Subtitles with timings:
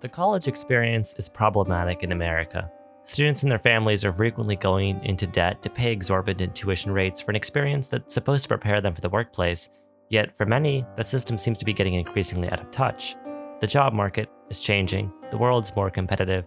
[0.00, 2.70] The college experience is problematic in America.
[3.04, 7.30] Students and their families are frequently going into debt to pay exorbitant tuition rates for
[7.30, 9.70] an experience that's supposed to prepare them for the workplace,
[10.10, 13.16] yet for many, that system seems to be getting increasingly out of touch.
[13.60, 16.46] The job market is changing, the world's more competitive,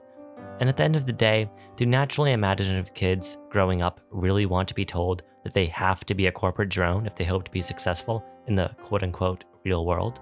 [0.59, 4.67] and at the end of the day, do naturally imaginative kids growing up really want
[4.67, 7.51] to be told that they have to be a corporate drone if they hope to
[7.51, 10.19] be successful in the quote unquote real world?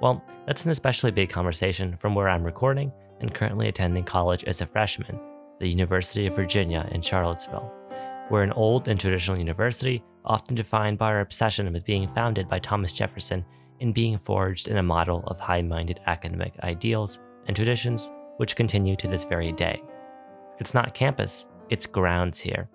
[0.00, 4.60] Well, that's an especially big conversation from where I'm recording and currently attending college as
[4.60, 5.20] a freshman,
[5.58, 7.70] the University of Virginia in Charlottesville.
[8.30, 12.60] We're an old and traditional university, often defined by our obsession with being founded by
[12.60, 13.44] Thomas Jefferson
[13.80, 18.96] and being forged in a model of high minded academic ideals and traditions which continue
[18.96, 19.82] to this very day.
[20.58, 22.68] It's not campus, it's grounds here.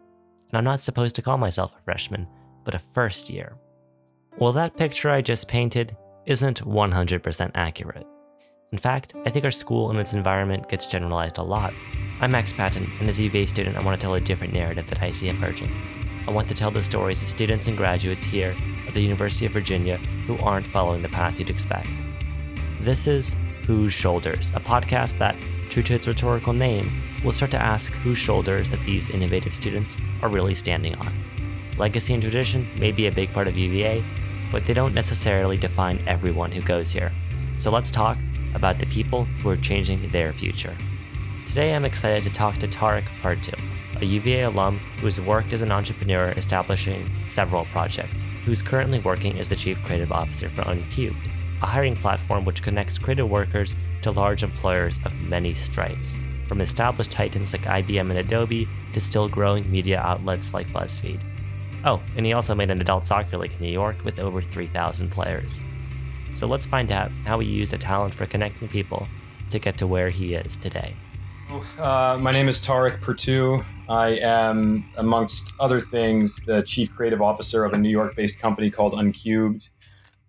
[0.50, 2.28] And I'm not supposed to call myself a freshman,
[2.64, 3.58] but a first year.
[4.38, 8.08] Well, that picture I just painted isn't 100% accurate.
[8.72, 11.74] In fact, I think our school and its environment gets generalized a lot.
[12.20, 14.88] I'm Max Patton, and as a UVA student, I want to tell a different narrative
[14.90, 15.72] that I see emerging.
[16.28, 18.56] I want to tell the stories of students and graduates here
[18.88, 21.88] at the University of Virginia who aren't following the path you'd expect.
[22.82, 23.36] This is
[23.68, 25.36] Whose Shoulders, a podcast that,
[25.70, 26.92] true to its rhetorical name,
[27.24, 31.14] will start to ask whose shoulders that these innovative students are really standing on.
[31.78, 34.04] Legacy and tradition may be a big part of UVA,
[34.52, 37.12] but they don't necessarily define everyone who goes here.
[37.58, 38.18] So let's talk
[38.54, 40.76] about the people who are changing their future.
[41.46, 43.60] Today I'm excited to talk to Tarek Partoon,
[44.02, 49.40] a UVA alum who has worked as an entrepreneur establishing several projects, who's currently working
[49.40, 51.30] as the Chief Creative Officer for Uncubed,
[51.62, 57.12] a hiring platform which connects creative workers to large employers of many stripes, from established
[57.12, 61.22] titans like IBM and Adobe to still growing media outlets like BuzzFeed.
[61.86, 65.12] Oh, and he also made an adult soccer league in New York with over 3,000
[65.12, 65.64] players.
[66.34, 69.08] So let's find out how he used a talent for connecting people
[69.52, 70.96] to get to where he is today.
[71.78, 73.64] Uh, my name is Tarek Pertew.
[73.88, 78.72] I am, amongst other things, the chief creative officer of a New York based company
[78.72, 79.70] called Uncubed.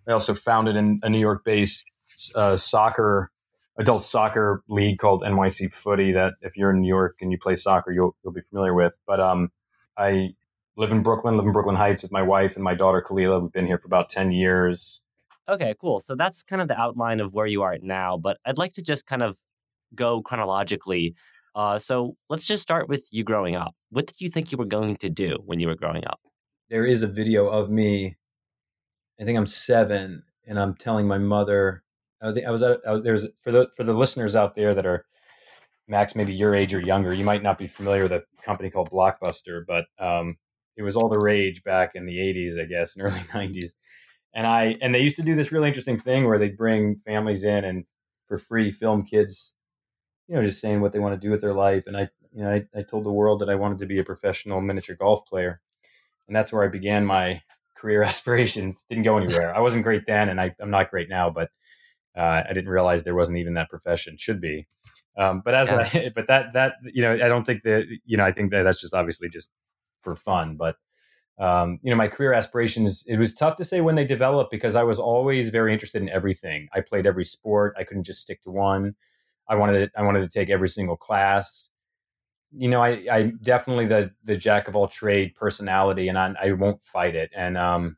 [0.07, 1.87] I also founded a New York based
[2.35, 3.31] uh, soccer,
[3.79, 7.55] adult soccer league called NYC Footy that if you're in New York and you play
[7.55, 8.95] soccer, you'll, you'll be familiar with.
[9.07, 9.51] But um,
[9.97, 10.35] I
[10.77, 13.41] live in Brooklyn, live in Brooklyn Heights with my wife and my daughter Kalila.
[13.41, 15.01] We've been here for about 10 years.
[15.49, 15.99] Okay, cool.
[15.99, 18.81] So that's kind of the outline of where you are now, but I'd like to
[18.81, 19.37] just kind of
[19.95, 21.15] go chronologically.
[21.55, 23.73] Uh, so let's just start with you growing up.
[23.89, 26.19] What did you think you were going to do when you were growing up?
[26.69, 28.17] There is a video of me.
[29.19, 31.83] I think I'm seven, and I'm telling my mother.
[32.21, 32.81] I was at.
[32.85, 35.05] I was, there's for the for the listeners out there that are
[35.87, 37.13] Max, maybe your age or younger.
[37.13, 40.35] You might not be familiar with a company called Blockbuster, but um,
[40.77, 43.71] it was all the rage back in the 80s, I guess, and early 90s.
[44.33, 47.43] And I and they used to do this really interesting thing where they'd bring families
[47.43, 47.85] in and
[48.27, 49.53] for free film kids,
[50.27, 51.83] you know, just saying what they want to do with their life.
[51.87, 54.03] And I, you know, I, I told the world that I wanted to be a
[54.03, 55.61] professional miniature golf player,
[56.27, 57.41] and that's where I began my
[57.75, 58.83] career aspirations.
[58.89, 59.55] Didn't go anywhere.
[59.55, 61.49] I wasn't great then, and I, I'm not great now, but
[62.15, 64.17] uh, I didn't realize there wasn't even that profession.
[64.17, 64.67] Should be.
[65.17, 65.89] Um, but as yeah.
[65.93, 68.63] I, but that that you know, I don't think that you know, I think that
[68.63, 69.49] that's just obviously just
[70.01, 70.55] for fun.
[70.55, 70.77] But
[71.39, 74.75] um, you know, my career aspirations, it was tough to say when they developed because
[74.75, 76.67] I was always very interested in everything.
[76.73, 77.75] I played every sport.
[77.77, 78.95] I couldn't just stick to one.
[79.47, 81.69] I wanted to, I wanted to take every single class.
[82.51, 86.51] You know, I, I definitely the the jack of all trade personality, and I, I
[86.53, 87.29] won't fight it.
[87.35, 87.97] And um,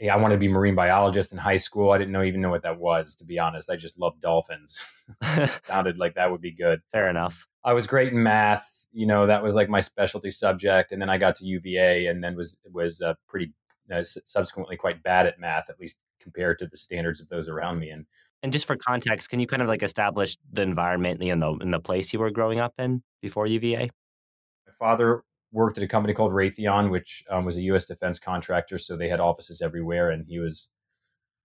[0.00, 1.90] yeah, I wanted to be marine biologist in high school.
[1.90, 3.68] I didn't know even know what that was, to be honest.
[3.68, 4.82] I just loved dolphins.
[5.66, 6.80] Sounded like that would be good.
[6.90, 7.46] Fair enough.
[7.64, 11.10] I was great in math you know that was like my specialty subject and then
[11.10, 13.52] i got to uva and then was was uh, pretty
[13.92, 17.78] uh, subsequently quite bad at math at least compared to the standards of those around
[17.78, 18.06] me and
[18.42, 21.70] and just for context can you kind of like establish the environment in the in
[21.70, 23.88] the place you were growing up in before uva
[24.66, 25.22] my father
[25.52, 29.08] worked at a company called raytheon which um, was a u.s defense contractor so they
[29.08, 30.68] had offices everywhere and he was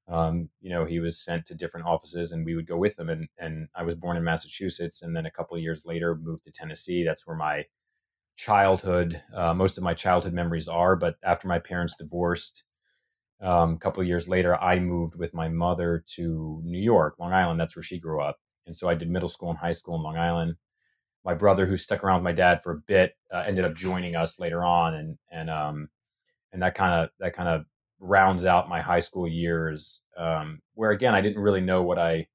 [0.08, 3.09] um, you know, he was sent to different offices and we would go with him.
[3.09, 6.44] And, and I was born in Massachusetts and then a couple of years later moved
[6.46, 7.03] to Tennessee.
[7.03, 7.66] That's where my
[8.35, 10.96] childhood, uh, most of my childhood memories are.
[10.96, 12.64] But after my parents divorced,
[13.41, 17.34] um, a couple of years later, I moved with my mother to New York, Long
[17.34, 17.59] Island.
[17.59, 18.38] That's where she grew up.
[18.66, 20.56] And so I did middle school and high school in Long Island.
[21.24, 24.16] My brother, who stuck around with my dad for a bit, uh, ended up joining
[24.16, 25.90] us later on, and and um,
[26.53, 27.66] and that kind of that kind of
[28.00, 32.28] rounds out my high school years, um, where again I didn't really know what I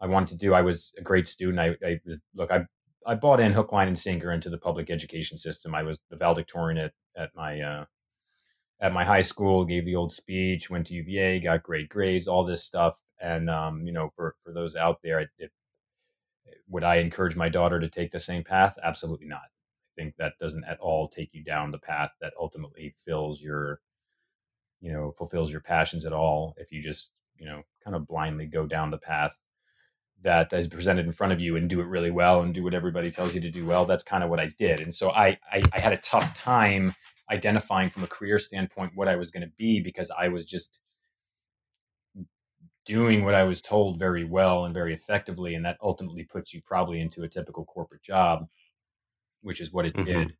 [0.00, 0.54] I wanted to do.
[0.54, 1.60] I was a great student.
[1.60, 2.66] I, I was look I
[3.06, 5.74] I bought in hook, line, and sinker into the public education system.
[5.74, 7.84] I was the valedictorian at at my uh,
[8.80, 9.64] at my high school.
[9.64, 10.70] Gave the old speech.
[10.70, 11.40] Went to UVA.
[11.40, 12.28] Got great grades.
[12.28, 12.96] All this stuff.
[13.20, 15.50] And um, you know, for for those out there, if
[16.68, 18.78] Would I encourage my daughter to take the same path?
[18.82, 19.42] Absolutely not.
[19.42, 23.80] I think that doesn't at all take you down the path that ultimately fills your,
[24.84, 26.54] you know, fulfills your passions at all.
[26.58, 29.34] If you just, you know, kind of blindly go down the path
[30.20, 32.74] that is presented in front of you and do it really well and do what
[32.74, 33.86] everybody tells you to do well.
[33.86, 34.80] That's kind of what I did.
[34.80, 36.94] And so I, I, I had a tough time
[37.30, 40.80] identifying from a career standpoint what I was going to be because I was just
[42.84, 45.54] doing what I was told very well and very effectively.
[45.54, 48.48] And that ultimately puts you probably into a typical corporate job,
[49.40, 50.04] which is what it mm-hmm.
[50.04, 50.36] did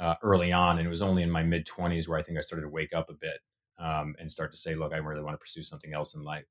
[0.00, 0.78] uh, early on.
[0.78, 2.92] And it was only in my mid 20s where I think I started to wake
[2.92, 3.38] up a bit
[3.78, 6.46] um, and start to say, look, I really want to pursue something else in life.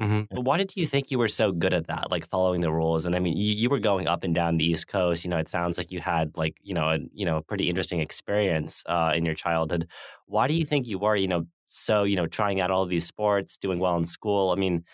[0.00, 0.42] Mm-hmm.
[0.42, 3.06] Why did you think you were so good at that, like following the rules?
[3.06, 5.24] And I mean, you, you were going up and down the East Coast.
[5.24, 8.00] You know, it sounds like you had like you know a you know pretty interesting
[8.00, 9.88] experience uh, in your childhood.
[10.26, 13.06] Why do you think you were you know so you know trying out all these
[13.06, 14.50] sports, doing well in school?
[14.50, 14.84] I mean,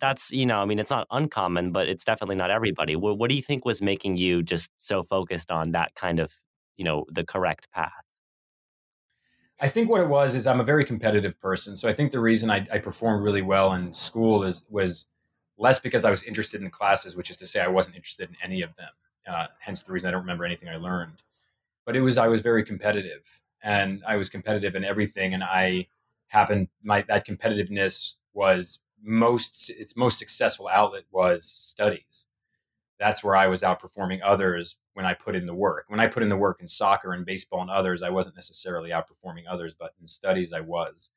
[0.00, 2.96] that's you know, I mean, it's not uncommon, but it's definitely not everybody.
[2.96, 6.32] What, what do you think was making you just so focused on that kind of
[6.78, 7.92] you know the correct path?
[9.60, 11.76] I think what it was is I'm a very competitive person.
[11.76, 15.06] So I think the reason I, I performed really well in school is was
[15.56, 18.36] less because I was interested in classes, which is to say I wasn't interested in
[18.42, 18.90] any of them.
[19.26, 21.22] Uh, hence the reason I don't remember anything I learned.
[21.84, 25.34] But it was I was very competitive, and I was competitive in everything.
[25.34, 25.88] And I
[26.28, 32.26] happened my that competitiveness was most its most successful outlet was studies.
[33.00, 35.84] That's where I was outperforming others when I put in the work.
[35.86, 38.90] When I put in the work in soccer and baseball and others, I wasn't necessarily
[38.90, 41.10] outperforming others, but in studies, I was.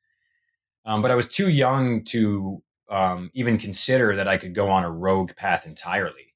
[0.84, 4.84] Um, but I was too young to um, even consider that I could go on
[4.84, 6.32] a rogue path entirely.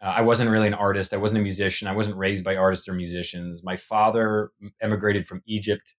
[0.00, 1.12] Uh, I wasn't really an artist.
[1.12, 1.88] I wasn't a musician.
[1.88, 3.64] I wasn't raised by artists or musicians.
[3.64, 5.96] My father emigrated from Egypt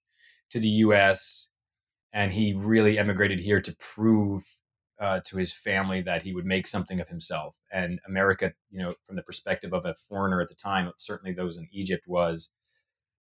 [0.51, 1.49] to the U.S.,
[2.13, 4.45] and he really emigrated here to prove
[5.01, 7.57] uh, to his family that he would make something of himself.
[7.73, 11.57] And America, you know, from the perspective of a foreigner at the time, certainly those
[11.57, 12.49] in Egypt was,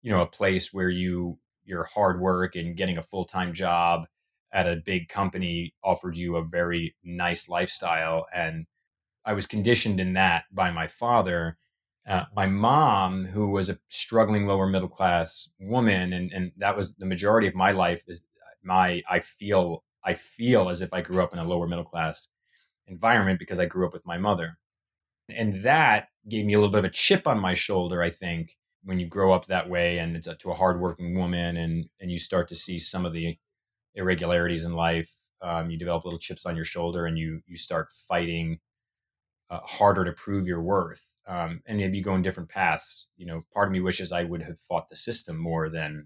[0.01, 4.07] you know, a place where you your hard work and getting a full time job
[4.51, 8.25] at a big company offered you a very nice lifestyle.
[8.33, 8.65] And
[9.23, 11.57] I was conditioned in that by my father.
[12.07, 16.93] Uh, my mom, who was a struggling lower middle class woman, and, and that was
[16.95, 18.23] the majority of my life, is
[18.63, 22.27] my I feel I feel as if I grew up in a lower middle class
[22.87, 24.57] environment because I grew up with my mother.
[25.29, 28.55] And that gave me a little bit of a chip on my shoulder, I think,
[28.83, 32.09] when you grow up that way and it's a, to a hardworking woman and, and
[32.09, 33.37] you start to see some of the
[33.95, 35.11] irregularities in life.
[35.41, 38.59] Um, you develop little chips on your shoulder and you, you start fighting
[39.49, 41.05] uh, harder to prove your worth.
[41.27, 44.23] Um, and if you go in different paths, you know, part of me wishes I
[44.23, 46.05] would have fought the system more than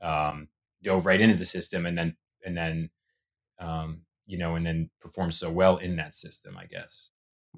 [0.00, 0.48] um,
[0.82, 2.90] dove right into the system and then and then
[3.58, 7.10] um, you know, and then perform so well in that system, I guess.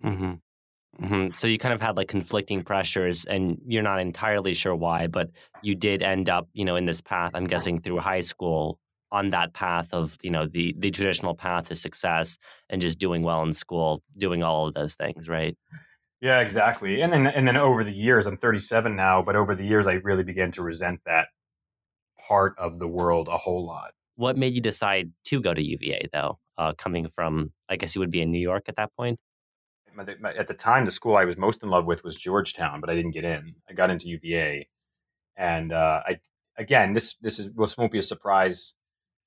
[0.05, 1.05] Mm-hmm.
[1.05, 1.35] Mm-hmm.
[1.35, 5.31] So you kind of had like conflicting pressures, and you're not entirely sure why, but
[5.62, 7.32] you did end up, you know, in this path.
[7.35, 8.79] I'm guessing through high school
[9.12, 12.37] on that path of you know the the traditional path to success
[12.69, 15.56] and just doing well in school, doing all of those things, right?
[16.20, 17.00] Yeah, exactly.
[17.00, 19.94] And then and then over the years, I'm 37 now, but over the years, I
[19.94, 21.29] really began to resent that
[22.29, 23.93] part of the world a whole lot.
[24.20, 26.38] What made you decide to go to UVA, though?
[26.58, 29.19] Uh, coming from, I guess you would be in New York at that point.
[29.98, 32.94] At the time, the school I was most in love with was Georgetown, but I
[32.94, 33.55] didn't get in.
[33.67, 34.69] I got into UVA,
[35.39, 36.19] and uh, I
[36.58, 38.74] again, this this is this won't be a surprise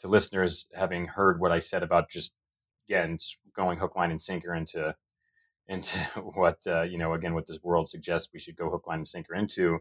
[0.02, 2.32] to listeners having heard what I said about just
[2.88, 3.18] again
[3.56, 4.94] going hook, line, and sinker into
[5.68, 5.98] into
[6.36, 9.08] what uh, you know again what this world suggests we should go hook, line, and
[9.08, 9.80] sinker into.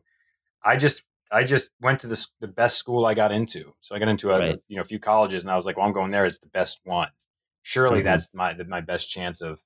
[0.65, 1.03] I just
[1.33, 3.73] I just went to the, the best school I got into.
[3.81, 4.59] So I got into a, right.
[4.69, 6.27] you know a few colleges, and I was like, well, I'm going there.
[6.27, 7.09] It's the best one.
[7.63, 8.07] Surely mm-hmm.
[8.07, 9.59] that's my my best chance of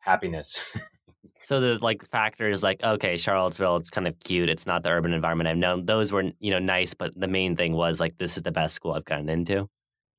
[0.00, 0.60] happiness.
[1.40, 4.48] so the like factor is like, okay, Charlottesville, it's kind of cute.
[4.48, 5.86] It's not the urban environment I've known.
[5.86, 8.74] Those were you know nice, but the main thing was like, this is the best
[8.74, 9.68] school I've gotten into.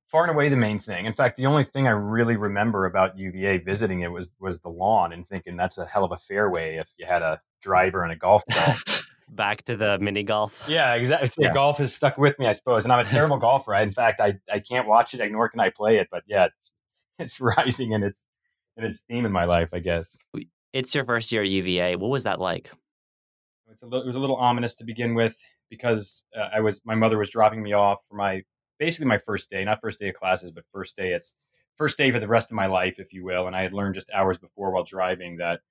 [0.07, 1.07] Far and away the main thing.
[1.07, 4.69] In fact, the only thing I really remember about UVA visiting it was was the
[4.69, 8.13] lawn and thinking that's a hell of a fairway if you had a driver and
[8.13, 8.75] a golf ball
[9.29, 10.63] back to the mini golf.
[10.67, 11.27] Yeah, exactly.
[11.27, 11.53] So yeah.
[11.53, 12.83] Golf has stuck with me, I suppose.
[12.83, 13.73] And I'm a terrible golfer.
[13.73, 16.07] I, in fact, I, I can't watch it, nor can I play it.
[16.11, 16.71] But yeah, it's
[17.19, 18.23] it's rising in its
[18.77, 20.15] in its theme in my life, I guess.
[20.73, 21.95] It's your first year at UVA.
[21.95, 22.71] What was that like?
[23.71, 25.35] It's a little, it was a little ominous to begin with
[25.69, 28.43] because uh, I was my mother was dropping me off for my
[28.79, 31.13] basically my first day, not first day of classes, but first day.
[31.13, 31.33] It's
[31.75, 33.47] first day for the rest of my life, if you will.
[33.47, 35.61] And I had learned just hours before while driving that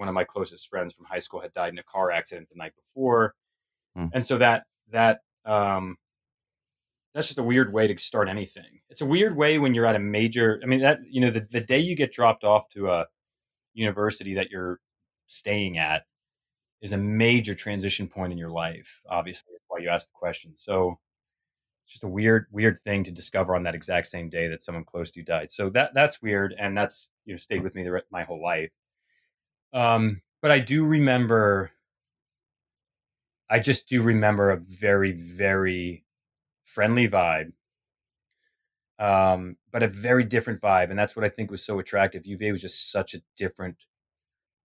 [0.00, 2.56] one of my closest friends from high school had died in a car accident the
[2.56, 3.34] night before,
[3.96, 4.08] mm.
[4.14, 5.98] and so that that um,
[7.14, 8.80] that's just a weird way to start anything.
[8.88, 10.58] It's a weird way when you're at a major.
[10.62, 13.06] I mean, that you know, the, the day you get dropped off to a
[13.74, 14.80] university that you're
[15.26, 16.04] staying at
[16.80, 19.02] is a major transition point in your life.
[19.06, 20.52] Obviously, why you asked the question.
[20.56, 20.98] So
[21.84, 24.84] it's just a weird, weird thing to discover on that exact same day that someone
[24.84, 25.50] close to you died.
[25.50, 28.70] So that that's weird, and that's you know stayed with me the, my whole life.
[29.72, 31.72] Um, but I do remember.
[33.48, 36.04] I just do remember a very, very
[36.64, 37.52] friendly vibe,
[39.00, 42.26] um, but a very different vibe, and that's what I think was so attractive.
[42.26, 43.76] UVA was just such a different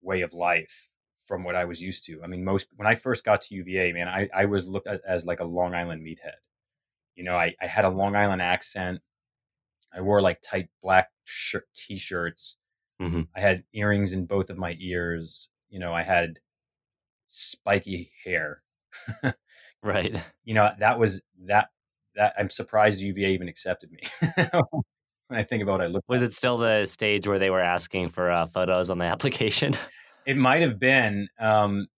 [0.03, 0.89] way of life
[1.27, 2.21] from what I was used to.
[2.23, 5.01] I mean, most when I first got to UVA, man, I, I was looked at
[5.07, 6.41] as like a Long Island meathead.
[7.15, 9.01] You know, I, I had a Long Island accent.
[9.95, 12.57] I wore like tight black shirt t-shirts.
[13.01, 13.23] Mm-hmm.
[13.35, 15.49] I had earrings in both of my ears.
[15.71, 16.39] You know, I had
[17.27, 18.63] spiky hair.
[19.83, 20.15] right.
[20.45, 21.69] You know, that was that
[22.15, 24.03] that I'm surprised UVA even accepted me.
[25.29, 26.05] when I think about it, I look.
[26.09, 29.75] Was it still the stage where they were asking for uh, photos on the application?
[30.27, 31.29] It might have been.
[31.39, 31.89] Um,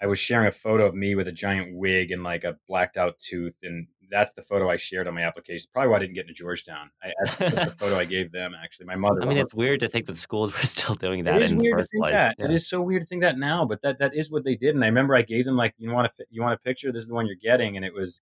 [0.00, 2.96] I was sharing a photo of me with a giant wig and like a blacked
[2.96, 5.68] out tooth, and that's the photo I shared on my application.
[5.72, 6.90] Probably why I didn't get into Georgetown.
[7.02, 8.54] I, the photo I gave them.
[8.62, 9.22] Actually, my mother.
[9.22, 11.36] I mean, it's weird to think that schools were still doing that.
[11.36, 12.12] It is in weird the to first think place.
[12.14, 12.36] that.
[12.38, 12.44] Yeah.
[12.46, 14.74] It is so weird to think that now, but that that is what they did.
[14.74, 16.92] And I remember I gave them like, you want a you want a picture?
[16.92, 18.20] This is the one you're getting, and it was,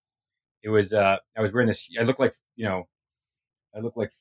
[0.63, 0.93] it was.
[0.93, 1.89] uh I was wearing this.
[1.99, 2.85] I look like you know,
[3.75, 4.13] I look like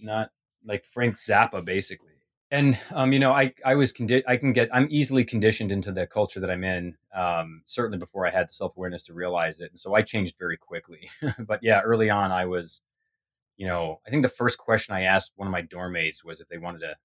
[0.00, 0.30] not
[0.64, 2.15] like Frank Zappa, basically
[2.50, 5.90] and um, you know, I I was condi- I can get I'm easily conditioned into
[5.90, 6.96] the culture that I'm in.
[7.14, 10.36] Um, certainly before I had the self awareness to realize it, and so I changed
[10.38, 11.10] very quickly.
[11.40, 12.80] but yeah, early on, I was,
[13.56, 16.40] you know, I think the first question I asked one of my dorm mates was
[16.40, 16.96] if they wanted to,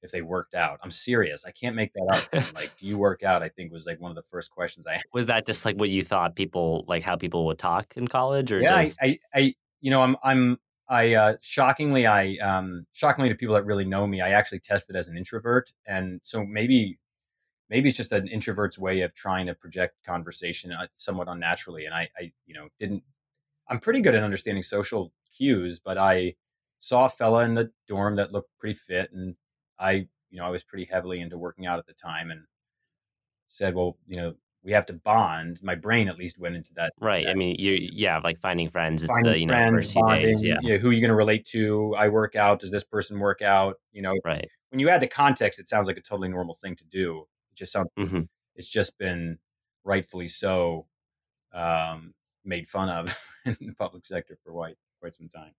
[0.00, 0.78] if they worked out.
[0.82, 1.44] I'm serious.
[1.44, 2.54] I can't make that up.
[2.54, 3.42] like, do you work out?
[3.42, 5.00] I think was like one of the first questions I.
[5.12, 8.52] Was that just like what you thought people like how people would talk in college,
[8.52, 12.86] or yeah, just I, I, I, you know, I'm I'm I uh, shockingly, I um,
[12.92, 16.44] shockingly to people that really know me, I actually tested as an introvert, and so
[16.44, 16.98] maybe
[17.68, 21.84] maybe it's just an introvert's way of trying to project conversation uh, somewhat unnaturally.
[21.84, 23.02] And I, I, you know, didn't.
[23.68, 26.36] I'm pretty good at understanding social cues, but I
[26.78, 29.36] saw a fella in the dorm that looked pretty fit, and
[29.78, 32.42] I, you know, I was pretty heavily into working out at the time, and
[33.48, 35.60] said, well, you know, we have to bond.
[35.62, 36.92] My brain at least went into that.
[37.00, 37.26] right?
[37.26, 39.02] I mean, you yeah, like finding friends.
[39.02, 40.44] It's finding the you know friends, first bonding, days.
[40.44, 41.94] Yeah, you know, who are you going to relate to?
[41.96, 42.60] I work out.
[42.60, 43.76] Does this person work out?
[43.92, 44.48] You know, right.
[44.70, 47.24] when you add the context, it sounds like a totally normal thing to do.
[47.52, 47.88] It just sounds.
[47.96, 48.22] hmm
[48.54, 49.38] It's just been
[49.84, 50.86] rightfully so
[51.54, 55.52] um, made fun of in the public sector for quite quite some time.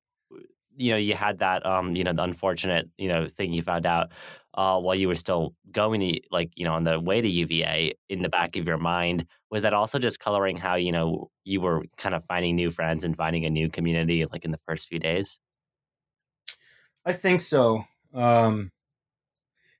[0.77, 3.85] You know you had that um you know the unfortunate you know thing you found
[3.85, 4.11] out
[4.53, 7.93] uh while you were still going to like you know on the way to UVA
[8.09, 11.61] in the back of your mind was that also just coloring how you know you
[11.61, 14.87] were kind of finding new friends and finding a new community like in the first
[14.87, 15.39] few days
[17.05, 17.85] I think so.
[18.13, 18.71] Um,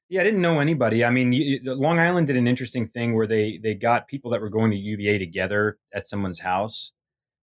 [0.10, 1.06] yeah, I didn't know anybody.
[1.06, 4.42] I mean, you, Long Island did an interesting thing where they they got people that
[4.42, 6.92] were going to UVA together at someone's house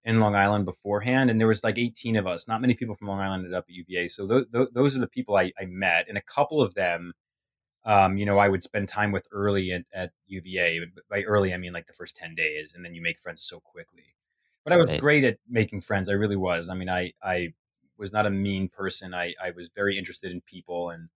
[0.05, 2.47] in Long Island beforehand, and there was like 18 of us.
[2.47, 4.99] Not many people from Long Island ended up at UVA, so th- th- those are
[4.99, 7.13] the people I, I met, and a couple of them,
[7.85, 10.79] um, you know, I would spend time with early at, at UVA.
[10.85, 13.43] But By early, I mean like the first 10 days, and then you make friends
[13.43, 14.15] so quickly.
[14.63, 14.97] But I was Right.
[14.97, 16.09] great at making friends.
[16.09, 16.69] I really was.
[16.69, 17.53] I mean, I I
[17.97, 19.13] was not a mean person.
[19.13, 21.09] I I was very interested in people, and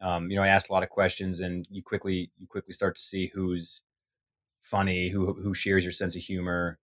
[0.00, 2.96] um, you know, I asked a lot of questions, and you quickly you quickly start
[2.96, 3.82] to see who's
[4.62, 6.78] funny, who who shares your sense of humor.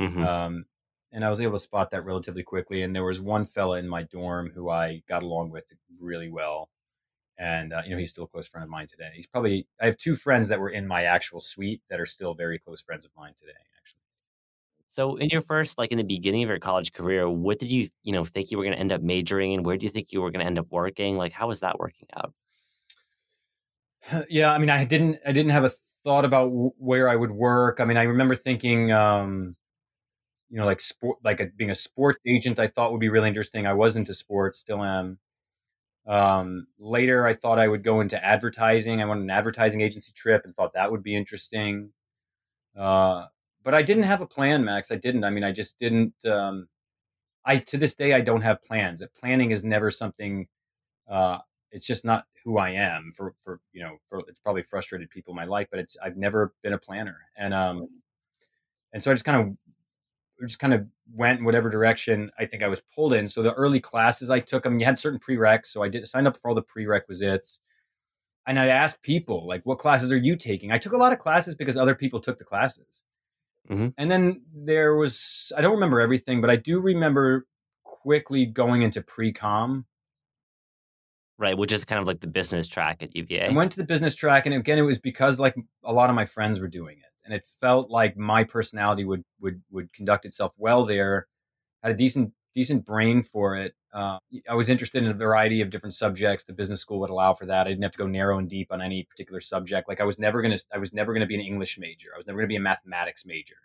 [0.00, 0.66] Hmm Um,
[1.12, 2.82] and I was able to spot that relatively quickly.
[2.82, 6.70] And there was one fella in my dorm who I got along with really well,
[7.38, 9.10] and uh, you know, he's still a close friend of mine today.
[9.14, 12.34] He's probably I have two friends that were in my actual suite that are still
[12.34, 13.58] very close friends of mine today.
[13.78, 14.02] Actually,
[14.88, 17.88] so in your first like in the beginning of your college career what did you
[18.02, 20.12] you know think you were going to end up majoring in where do you think
[20.12, 22.34] you were going to end up working like how was that working out
[24.28, 25.70] yeah, I mean, I didn't I didn't have a
[26.04, 27.80] thought about w- where I would work.
[27.80, 28.92] I mean, I remember thinking.
[28.92, 29.56] Um,
[30.50, 33.28] you know, like sport, like a, being a sports agent, I thought would be really
[33.28, 33.66] interesting.
[33.66, 35.18] I was into sports, still am.
[36.06, 39.00] Um, later, I thought I would go into advertising.
[39.00, 41.90] I went on an advertising agency trip and thought that would be interesting.
[42.76, 43.26] Uh,
[43.62, 44.90] but I didn't have a plan, Max.
[44.90, 45.24] I didn't.
[45.24, 46.14] I mean, I just didn't.
[46.26, 46.68] Um,
[47.44, 49.02] I to this day, I don't have plans.
[49.18, 50.48] Planning is never something.
[51.08, 51.38] Uh,
[51.72, 53.12] it's just not who I am.
[53.16, 56.16] For for you know, for it's probably frustrated people in my life, but it's I've
[56.16, 57.88] never been a planner, and um,
[58.92, 59.56] and so I just kind of
[60.46, 63.26] just kind of went in whatever direction I think I was pulled in.
[63.26, 66.06] So the early classes I took, I mean, you had certain prereqs, so I did
[66.06, 67.60] sign up for all the prerequisites,
[68.46, 71.18] and I asked people like, "What classes are you taking?" I took a lot of
[71.18, 73.02] classes because other people took the classes,
[73.70, 73.94] Mhm.
[73.98, 77.46] and then there was I don't remember everything, but I do remember
[77.84, 79.86] quickly going into pre-com.
[81.38, 83.48] Right, which is kind of like the business track at UVA.
[83.48, 85.54] I went to the business track, and again, it was because like
[85.84, 89.22] a lot of my friends were doing it, and it felt like my personality would
[89.40, 91.28] would would conduct itself well there.
[91.82, 93.74] Had a decent decent brain for it.
[93.92, 94.18] Uh,
[94.48, 96.44] I was interested in a variety of different subjects.
[96.44, 97.66] The business school would allow for that.
[97.66, 99.88] I didn't have to go narrow and deep on any particular subject.
[99.88, 102.08] Like I was never gonna I was never gonna be an English major.
[102.12, 103.56] I was never gonna be a mathematics major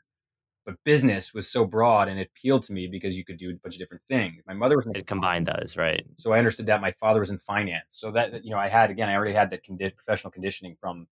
[0.65, 3.53] but business was so broad and it appealed to me because you could do a
[3.53, 4.41] bunch of different things.
[4.47, 6.03] My mother was in it combined those, right?
[6.17, 6.81] So I understood that.
[6.81, 9.51] My father was in finance, so that you know I had again I already had
[9.51, 11.05] that condi- professional conditioning from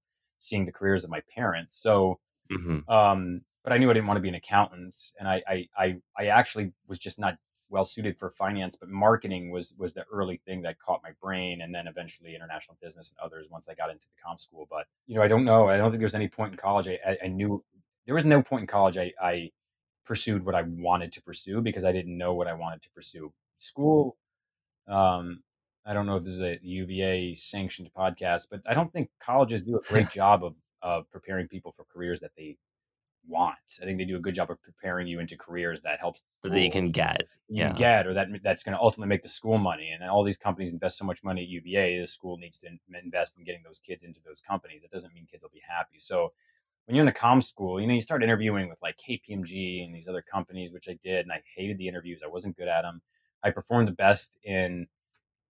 [0.44, 1.76] seeing the careers of my parents.
[1.82, 2.20] So,
[2.52, 2.90] mm-hmm.
[2.92, 5.96] um, but I knew I didn't want to be an accountant, and I I I,
[6.18, 7.38] I actually was just not
[7.70, 11.62] well suited for finance, but marketing was was the early thing that caught my brain,
[11.62, 14.68] and then eventually international business and others once I got into the comp school.
[14.70, 15.70] But you know, I don't know.
[15.70, 17.64] I don't think there's any point in college I, I, I knew
[18.06, 19.52] there was no point in college I, I
[20.06, 23.32] pursued what I wanted to pursue because I didn't know what I wanted to pursue.
[23.58, 24.18] School,
[24.88, 25.42] um,
[25.86, 29.62] I don't know if this is a UVA sanctioned podcast, but I don't think colleges
[29.62, 32.58] do a great job of of preparing people for careers that they
[33.28, 33.56] want.
[33.82, 36.60] I think they do a good job of preparing you into careers that helps that
[36.60, 37.74] you can get, you yeah.
[37.74, 39.92] get, or that that's going to ultimately make the school money.
[39.92, 42.68] And all these companies invest so much money at UVA, the school needs to
[43.02, 44.84] invest in getting those kids into those companies.
[44.84, 46.00] It doesn't mean kids will be happy.
[46.00, 46.34] So
[46.86, 49.96] when you're in the com school, you know, you start interviewing with like KPMG and
[49.96, 52.22] these other companies, which I did, and I hated the interviews.
[52.24, 53.02] I wasn't good at them.
[53.44, 54.88] I performed the best in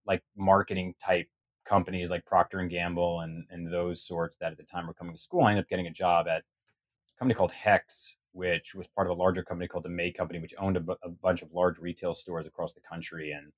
[0.06, 1.28] like marketing type
[1.66, 5.14] companies like Procter and Gamble and and those sorts that at the time were coming
[5.14, 5.44] to school.
[5.44, 9.18] I ended up getting a job at a company called Hecht's, which was part of
[9.18, 11.78] a larger company called the May Company, which owned a, b- a bunch of large
[11.80, 13.52] retail stores across the country, and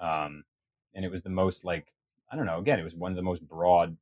[0.00, 0.44] um,
[0.94, 1.92] and it was the most like
[2.30, 2.58] I don't know.
[2.58, 3.96] Again, it was one of the most broad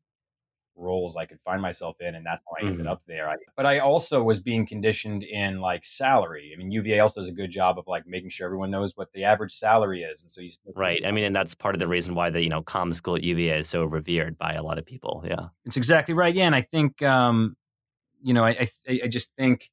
[0.76, 2.88] roles I could find myself in, and that's how I ended mm-hmm.
[2.88, 3.28] up there.
[3.28, 6.52] I, but I also was being conditioned in like salary.
[6.54, 9.12] I mean, UVA also does a good job of like making sure everyone knows what
[9.12, 11.02] the average salary is, and so you right.
[11.06, 13.22] I mean, and that's part of the reason why the you know com school at
[13.22, 15.24] UVA is so revered by a lot of people.
[15.26, 16.34] Yeah, it's exactly right.
[16.34, 17.56] Yeah, and I think um,
[18.22, 19.70] you know, I I, I just think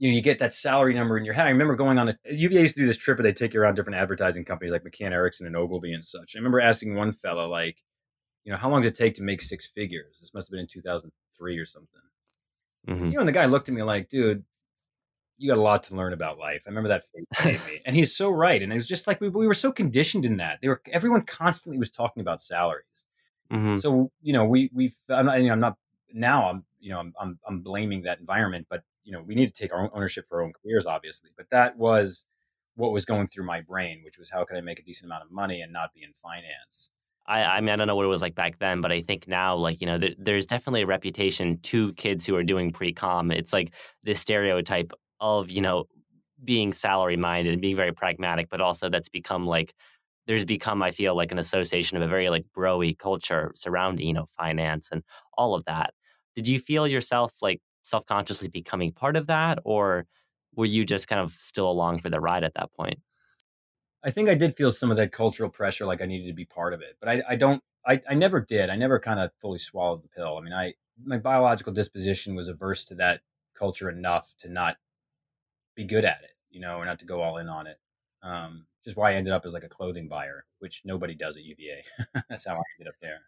[0.00, 1.46] you know, you get that salary number in your head.
[1.46, 3.60] I remember going on a UVA used to do this trip where they take you
[3.60, 6.34] around different advertising companies like McCann Erickson and Ogilvy and such.
[6.34, 7.76] I remember asking one fellow like,
[8.44, 10.18] you know, how long does it take to make six figures?
[10.20, 12.00] This must have been in 2003 or something.
[12.88, 13.04] Mm-hmm.
[13.06, 14.44] You know, and the guy looked at me like, dude,
[15.36, 16.62] you got a lot to learn about life.
[16.66, 17.60] I remember that.
[17.86, 18.62] And he's so right.
[18.62, 20.58] And it was just like we, we were so conditioned in that.
[20.60, 23.06] They were everyone constantly was talking about salaries.
[23.50, 23.78] Mm-hmm.
[23.78, 25.76] So, you know, we we I'm not, you know, I'm not
[26.12, 29.46] now I'm you know, I'm, I'm I'm blaming that environment, but you know, we need
[29.46, 31.30] to take our own ownership for our own careers, obviously.
[31.36, 32.24] But that was
[32.76, 35.24] what was going through my brain, which was how can I make a decent amount
[35.24, 36.90] of money and not be in finance?
[37.30, 39.28] I, I mean, I don't know what it was like back then, but I think
[39.28, 42.92] now, like, you know, th- there's definitely a reputation to kids who are doing pre
[42.92, 43.30] com.
[43.30, 43.72] It's like
[44.04, 45.84] this stereotype of, you know,
[46.44, 49.74] being salary minded and being very pragmatic, but also that's become like,
[50.26, 54.14] there's become, I feel like, an association of a very like broy culture surrounding, you
[54.14, 55.02] know, finance and
[55.38, 55.94] all of that.
[56.36, 60.06] Did you feel yourself like self consciously becoming part of that, or
[60.56, 63.00] were you just kind of still along for the ride at that point?
[64.02, 66.44] I think I did feel some of that cultural pressure, like I needed to be
[66.44, 67.62] part of it, but I, I don't.
[67.86, 68.68] I, I never did.
[68.68, 70.36] I never kind of fully swallowed the pill.
[70.36, 73.20] I mean, I my biological disposition was averse to that
[73.58, 74.76] culture enough to not
[75.74, 77.78] be good at it, you know, or not to go all in on it.
[78.22, 81.44] Um, just why I ended up as like a clothing buyer, which nobody does at
[81.44, 81.84] UVA.
[82.28, 83.20] That's how I ended up there.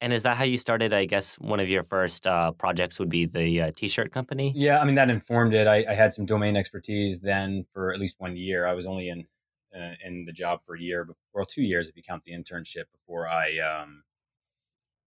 [0.00, 0.92] And is that how you started?
[0.92, 4.52] I guess one of your first uh, projects would be the uh, t-shirt company.
[4.54, 5.66] Yeah, I mean that informed it.
[5.66, 8.64] I, I, had some domain expertise then for at least one year.
[8.64, 9.26] I was only in
[9.74, 12.84] uh, in the job for a year, well, two years if you count the internship
[12.92, 14.02] before I, um,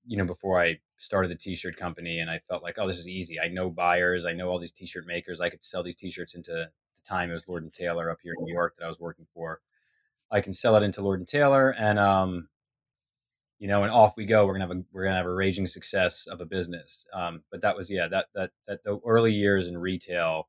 [0.06, 2.20] you know, before I started the t-shirt company.
[2.20, 3.40] And I felt like, oh, this is easy.
[3.40, 4.26] I know buyers.
[4.26, 5.42] I know all these t-shirt makers.
[5.42, 6.70] I could sell these t-shirts into the
[7.04, 9.26] time it was Lord and Taylor up here in New York that I was working
[9.34, 9.62] for.
[10.32, 12.48] I can sell it into Lord and Taylor, and um,
[13.60, 14.46] you know, and off we go.
[14.46, 17.06] We're gonna have a we're gonna have a raging success of a business.
[17.14, 20.48] Um, but that was yeah, that that that the early years in retail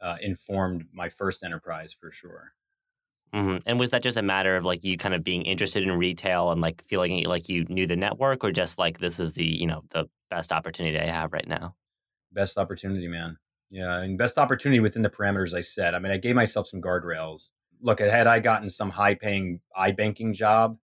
[0.00, 2.52] uh, informed my first enterprise for sure.
[3.34, 3.56] Mm-hmm.
[3.66, 6.52] And was that just a matter of like you kind of being interested in retail
[6.52, 9.66] and like feeling like you knew the network, or just like this is the you
[9.66, 11.74] know the best opportunity I have right now?
[12.32, 13.36] Best opportunity, man.
[13.70, 15.96] Yeah, and best opportunity within the parameters I set.
[15.96, 17.50] I mean, I gave myself some guardrails.
[17.80, 20.78] Look, had I gotten some high-paying iBanking job,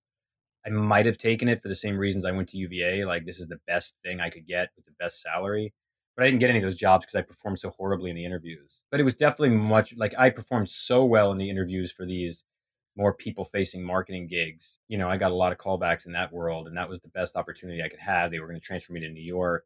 [0.65, 3.05] I might have taken it for the same reasons I went to UVA.
[3.05, 5.73] Like this is the best thing I could get with the best salary
[6.15, 8.25] but I didn't get any of those jobs because I performed so horribly in the
[8.25, 8.81] interviews.
[8.91, 12.43] But it was definitely much like I performed so well in the interviews for these
[12.97, 14.79] more people facing marketing gigs.
[14.87, 17.07] You know, I got a lot of callbacks in that world, and that was the
[17.09, 18.31] best opportunity I could have.
[18.31, 19.65] They were going to transfer me to New York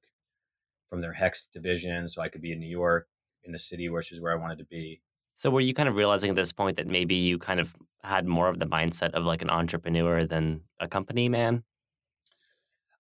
[0.90, 3.08] from their Hecht's division, so I could be in New York
[3.44, 5.02] in the city, which is where I wanted to be.
[5.34, 8.26] So, were you kind of realizing at this point that maybe you kind of had
[8.26, 11.64] more of the mindset of like an entrepreneur than a company man?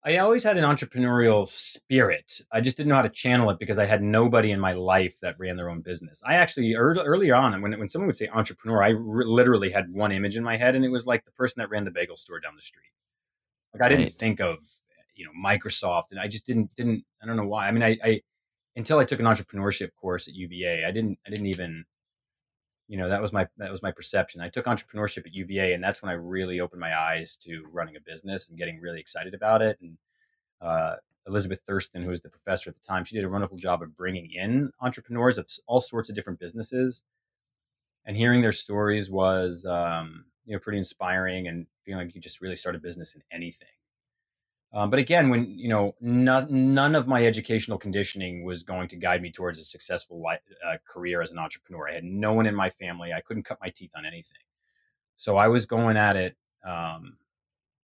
[0.07, 2.43] I always had an entrepreneurial spirit.
[2.53, 5.19] I just didn't know how to channel it because I had nobody in my life
[5.21, 6.23] that ran their own business.
[6.27, 9.91] I actually early, earlier on, when when someone would say entrepreneur, I re- literally had
[9.91, 12.17] one image in my head, and it was like the person that ran the bagel
[12.17, 12.93] store down the street.
[13.73, 14.15] Like I didn't right.
[14.15, 14.59] think of
[15.15, 17.05] you know Microsoft, and I just didn't didn't.
[17.23, 17.67] I don't know why.
[17.67, 18.21] I mean, I, I
[18.77, 21.87] until I took an entrepreneurship course at UVA, I didn't I didn't even
[22.89, 24.41] you know that was my that was my perception.
[24.41, 27.97] I took entrepreneurship at UVA, and that's when I really opened my eyes to running
[27.97, 29.79] a business and getting really excited about it.
[29.81, 29.97] And
[30.61, 33.83] uh, Elizabeth Thurston, who was the professor at the time, she did a wonderful job
[33.83, 37.03] of bringing in entrepreneurs of all sorts of different businesses,
[38.05, 42.43] and hearing their stories was um, you know pretty inspiring, and feeling like you just
[42.43, 43.69] really start a business in anything.
[44.75, 48.97] Um, but again, when you know, no, none of my educational conditioning was going to
[48.97, 51.89] guide me towards a successful life, uh, career as an entrepreneur.
[51.89, 53.13] I had no one in my family.
[53.13, 54.39] I couldn't cut my teeth on anything.
[55.17, 57.17] So I was going at it um,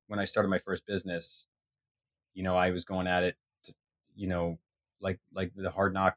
[0.07, 1.47] when I started my first business.
[2.33, 3.75] You know, I was going at it, to,
[4.17, 4.59] you know,
[5.03, 6.17] like like the hard knock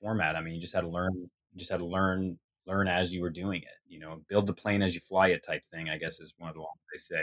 [0.00, 0.34] format.
[0.34, 1.12] I mean, you just had to learn.
[1.14, 3.78] You just had to learn learn as you were doing it.
[3.88, 5.88] You know, build the plane as you fly it type thing.
[5.90, 7.22] I guess is one of the ones they say.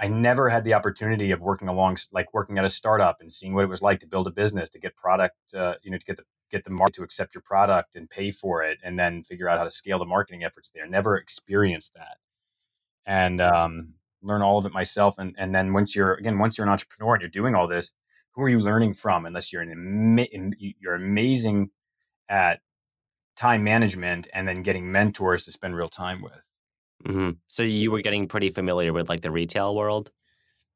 [0.00, 3.54] I never had the opportunity of working along, like working at a startup and seeing
[3.54, 6.04] what it was like to build a business, to get product, uh, you know, to
[6.04, 9.22] get the get the market to accept your product and pay for it, and then
[9.24, 10.86] figure out how to scale the marketing efforts there.
[10.86, 12.18] Never experienced that,
[13.06, 15.16] and um, learn all of it myself.
[15.18, 17.92] And and then once you're again, once you're an entrepreneur and you're doing all this,
[18.32, 19.26] who are you learning from?
[19.26, 21.70] Unless you're an you're amazing
[22.28, 22.60] at
[23.36, 26.47] time management and then getting mentors to spend real time with.
[27.06, 27.30] Mm-hmm.
[27.46, 30.10] So you were getting pretty familiar with like the retail world.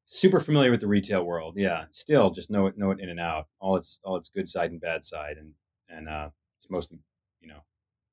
[0.05, 1.55] Super familiar with the retail world.
[1.57, 3.47] Yeah, still just know it, know it in and out.
[3.59, 5.53] All its all its good side and bad side, and
[5.89, 6.99] and uh, it's mostly
[7.39, 7.59] you know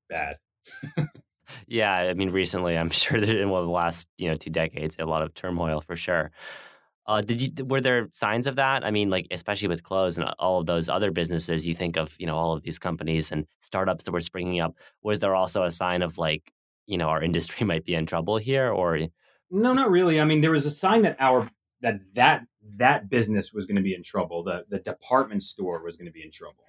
[0.09, 0.37] bad.
[1.67, 4.97] yeah, I mean, recently I'm sure that in well, the last you know two decades,
[4.99, 6.31] a lot of turmoil for sure.
[7.07, 8.85] Uh, did you were there signs of that?
[8.85, 12.15] I mean, like especially with clothes and all of those other businesses, you think of
[12.19, 14.75] you know all of these companies and startups that were springing up.
[15.03, 16.53] Was there also a sign of like
[16.91, 18.99] you know our industry might be in trouble here or
[19.51, 20.21] no not really.
[20.21, 21.49] I mean there was a sign that our
[21.81, 22.43] that that
[22.77, 24.43] that business was going to be in trouble.
[24.43, 26.65] The the department store was going to be in trouble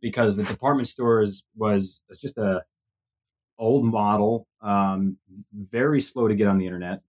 [0.00, 2.62] because the department stores was it's just a
[3.58, 5.16] old model um,
[5.52, 7.00] very slow to get on the internet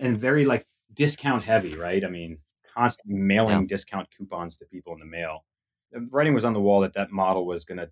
[0.00, 2.04] and very like discount heavy right?
[2.04, 2.38] I mean
[2.74, 3.66] constantly mailing yeah.
[3.66, 5.44] discount coupons to people in the mail.
[5.92, 7.90] The writing was on the wall that that model was going to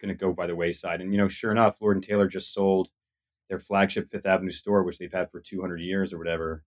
[0.00, 1.00] going to go by the wayside.
[1.00, 2.88] And you know sure enough lord and taylor just sold
[3.48, 6.62] their flagship Fifth Avenue store, which they've had for 200 years or whatever,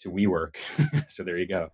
[0.00, 0.56] to WeWork.
[1.08, 1.68] so there you go.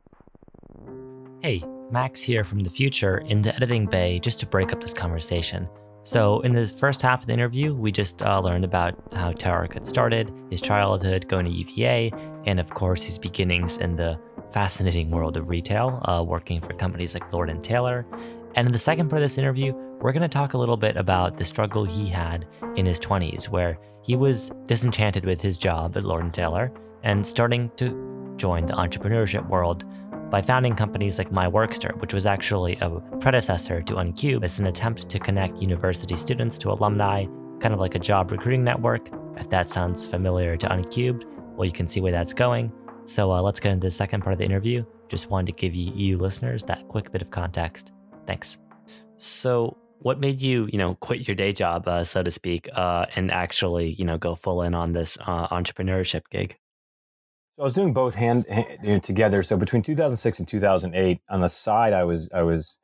[1.40, 4.94] Hey, Max here from the future in the editing bay just to break up this
[4.94, 5.68] conversation.
[6.00, 9.72] So, in the first half of the interview, we just uh, learned about how Tarek
[9.72, 12.12] got started, his childhood going to UVA,
[12.44, 14.20] and of course, his beginnings in the
[14.52, 18.06] fascinating world of retail, uh, working for companies like Lord and Taylor.
[18.56, 20.96] And in the second part of this interview, we're going to talk a little bit
[20.96, 25.96] about the struggle he had in his 20s, where he was disenchanted with his job
[25.96, 29.84] at Lord & Taylor and starting to join the entrepreneurship world
[30.30, 32.90] by founding companies like MyWorkster, which was actually a
[33.20, 37.26] predecessor to Uncubed as an attempt to connect university students to alumni,
[37.60, 39.10] kind of like a job recruiting network.
[39.36, 41.24] If that sounds familiar to Uncubed,
[41.56, 42.72] well, you can see where that's going.
[43.06, 44.84] So uh, let's get into the second part of the interview.
[45.08, 47.92] Just wanted to give you, you listeners that quick bit of context.
[48.26, 48.58] Thanks.
[49.16, 53.06] So, what made you, you know, quit your day job, uh, so to speak, uh,
[53.16, 56.56] and actually, you know, go full in on this uh, entrepreneurship gig?
[57.56, 59.42] So I was doing both hand, hand you know, together.
[59.42, 62.76] So between 2006 and 2008, on the side, I was I was,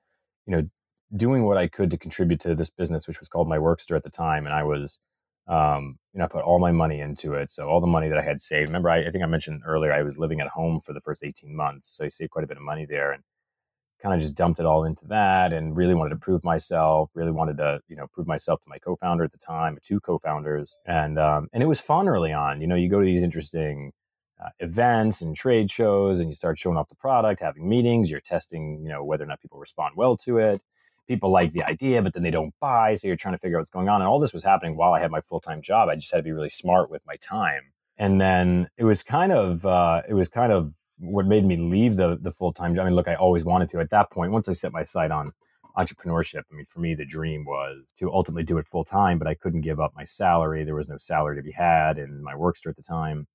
[0.46, 0.68] you know,
[1.14, 4.10] doing what I could to contribute to this business, which was called MyWorkster at the
[4.10, 5.00] time, and I was,
[5.48, 7.50] um, you know, I put all my money into it.
[7.50, 8.68] So all the money that I had saved.
[8.68, 11.24] Remember, I, I think I mentioned earlier, I was living at home for the first
[11.24, 13.24] 18 months, so I saved quite a bit of money there, and
[14.00, 17.30] kind of just dumped it all into that and really wanted to prove myself really
[17.30, 21.18] wanted to you know prove myself to my co-founder at the time two co-founders and
[21.18, 22.60] um, and it was fun early on.
[22.60, 23.92] You know you go to these interesting
[24.42, 28.20] uh, events and trade shows and you start showing off the product having meetings you're
[28.20, 30.60] testing you know whether or not people respond well to it.
[31.06, 33.62] People like the idea but then they don't buy so you're trying to figure out
[33.62, 35.88] what's going on and all this was happening while i had my full-time job.
[35.88, 37.72] I just had to be really smart with my time.
[37.98, 41.96] And then it was kind of uh, it was kind of what made me leave
[41.96, 42.82] the the full time job.
[42.82, 43.80] I mean, look, I always wanted to.
[43.80, 45.32] At that point, once I set my sight on
[45.76, 49.26] entrepreneurship, I mean, for me, the dream was to ultimately do it full time, but
[49.28, 50.64] I couldn't give up my salary.
[50.64, 53.26] There was no salary to be had in MyWorkster at the time.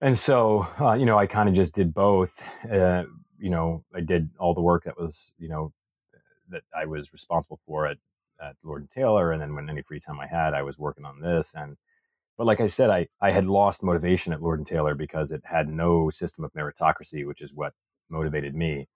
[0.00, 2.46] And so, uh, you know, I kind of just did both.
[2.70, 3.04] Uh,
[3.38, 5.72] you know, I did all the work that was, you know,
[6.50, 7.98] that I was responsible for at,
[8.42, 9.32] at Lord and Taylor.
[9.32, 11.54] And then when any free time I had, I was working on this.
[11.54, 11.76] And
[12.36, 15.42] but like I said, I, I had lost motivation at Lord and Taylor because it
[15.44, 17.72] had no system of meritocracy, which is what
[18.10, 18.88] motivated me.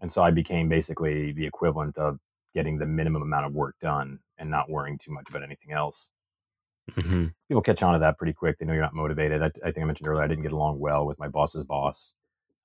[0.00, 2.18] And so I became basically the equivalent of
[2.54, 6.08] getting the minimum amount of work done and not worrying too much about anything else.
[6.92, 7.26] Mm-hmm.
[7.48, 8.58] People catch on to that pretty quick.
[8.58, 9.42] They know you're not motivated.
[9.42, 12.14] I, I, think I mentioned earlier I didn't get along well with my boss's boss,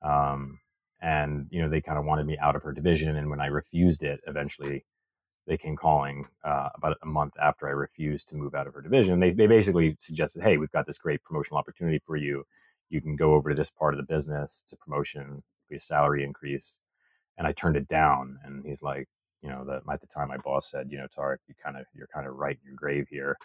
[0.01, 0.59] um,
[1.01, 3.17] and you know they kind of wanted me out of her division.
[3.17, 4.85] And when I refused it, eventually
[5.47, 8.81] they came calling uh, about a month after I refused to move out of her
[8.81, 9.19] division.
[9.19, 12.45] They they basically suggested, "Hey, we've got this great promotional opportunity for you.
[12.89, 14.63] You can go over to this part of the business.
[14.65, 16.77] It's a promotion, be a salary increase."
[17.37, 18.39] And I turned it down.
[18.45, 19.07] And he's like,
[19.41, 21.85] you know, that at the time my boss said, you know, Tarek, you kind of
[21.95, 23.37] you're kind of right in your grave here.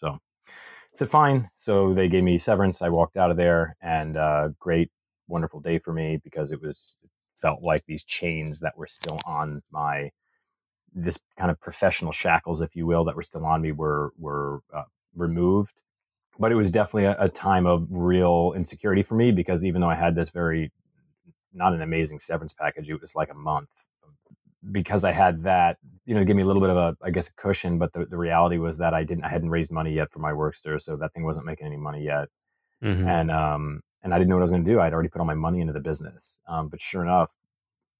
[0.00, 1.50] So I said, fine.
[1.58, 2.82] So they gave me severance.
[2.82, 4.90] I walked out of there, and uh, great,
[5.28, 9.20] wonderful day for me because it was it felt like these chains that were still
[9.26, 10.10] on my
[10.94, 14.60] this kind of professional shackles, if you will, that were still on me were were
[14.72, 15.82] uh, removed.
[16.38, 19.90] But it was definitely a, a time of real insecurity for me because even though
[19.90, 20.72] I had this very
[21.52, 23.68] not an amazing severance package, it was like a month
[24.70, 27.28] because I had that, you know, give me a little bit of a, I guess,
[27.28, 27.78] a cushion.
[27.78, 30.80] But the, the reality was that I didn't, I hadn't raised money yet for MyWorkster,
[30.80, 32.28] so that thing wasn't making any money yet,
[32.82, 33.06] mm-hmm.
[33.08, 34.80] and um, and I didn't know what I was going to do.
[34.80, 37.32] I'd already put all my money into the business, um, but sure enough,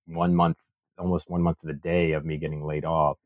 [0.06, 0.58] one month,
[1.00, 3.18] almost one month to the day of me getting laid off,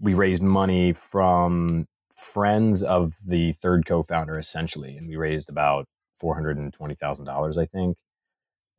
[0.00, 5.86] we raised money from friends of the third co-founder, essentially, and we raised about
[6.18, 7.96] four hundred and twenty thousand dollars, I think,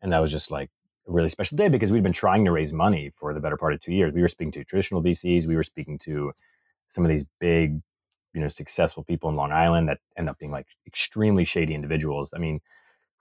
[0.01, 0.69] and that was just like
[1.08, 3.73] a really special day because we'd been trying to raise money for the better part
[3.73, 4.13] of two years.
[4.13, 5.45] We were speaking to traditional VCs.
[5.45, 6.34] We were speaking to
[6.88, 7.81] some of these big,
[8.34, 12.31] you know, successful people in Long Island that end up being like extremely shady individuals.
[12.36, 12.60] I mean,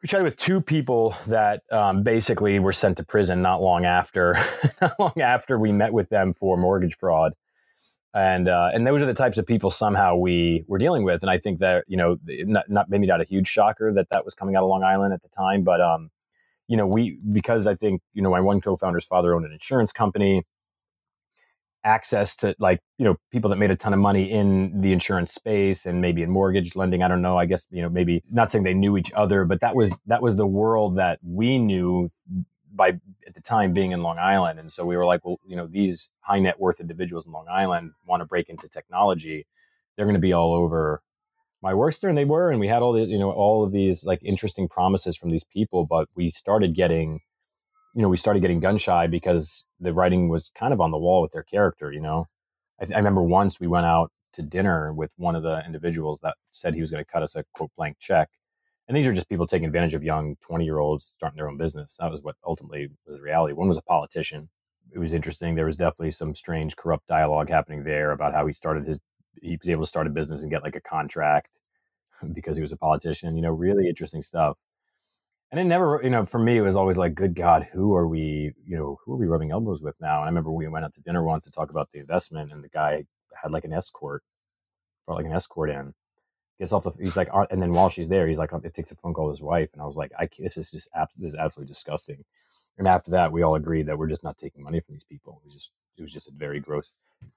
[0.04, 4.36] we chatted with two people that um, basically were sent to prison not long after,
[4.82, 7.32] not long after we met with them for mortgage fraud.
[8.12, 11.22] And uh, and those are the types of people somehow we were dealing with.
[11.22, 14.26] And I think that you know, not, not maybe not a huge shocker that that
[14.26, 16.10] was coming out of Long Island at the time, but um,
[16.68, 19.90] you know, we because I think you know my one co-founder's father owned an insurance
[19.90, 20.42] company,
[21.84, 25.32] access to like you know people that made a ton of money in the insurance
[25.32, 27.02] space and maybe in mortgage lending.
[27.02, 27.38] I don't know.
[27.38, 30.22] I guess you know maybe not saying they knew each other, but that was that
[30.22, 32.08] was the world that we knew
[32.72, 32.88] by
[33.26, 35.66] at the time being in Long Island, and so we were like, well, you know,
[35.66, 39.46] these high net worth individuals in Long Island want to break into technology.
[39.96, 41.02] They're going to be all over
[41.64, 44.20] MyWorkster and they were and we had all the you know all of these like
[44.22, 47.20] interesting promises from these people but we started getting
[47.94, 50.98] you know we started getting gun shy because the writing was kind of on the
[50.98, 52.26] wall with their character you know
[52.80, 56.20] I, th- I remember once we went out to dinner with one of the individuals
[56.22, 58.28] that said he was going to cut us a quote blank check
[58.88, 61.56] and these are just people taking advantage of young 20 year olds starting their own
[61.58, 64.48] business that was what ultimately was reality one was a politician
[64.92, 68.52] it was interesting there was definitely some strange corrupt dialogue happening there about how he
[68.52, 68.98] started his
[69.42, 71.48] he was able to start a business and get like a contract
[72.32, 73.36] because he was a politician.
[73.36, 74.56] You know, really interesting stuff.
[75.50, 78.08] And it never, you know, for me, it was always like, good God, who are
[78.08, 80.16] we, you know, who are we rubbing elbows with now?
[80.16, 82.64] And I remember we went out to dinner once to talk about the investment, and
[82.64, 83.04] the guy
[83.40, 84.24] had like an escort,
[85.06, 85.94] brought like an escort in,
[86.58, 88.96] gets off the, he's like, and then while she's there, he's like, it takes a
[88.96, 91.36] phone call to his wife, and I was like, I, this is just, this is
[91.36, 92.24] absolutely disgusting.
[92.76, 95.40] And after that, we all agreed that we're just not taking money from these people.
[95.42, 96.92] It was just, it was just a very gross.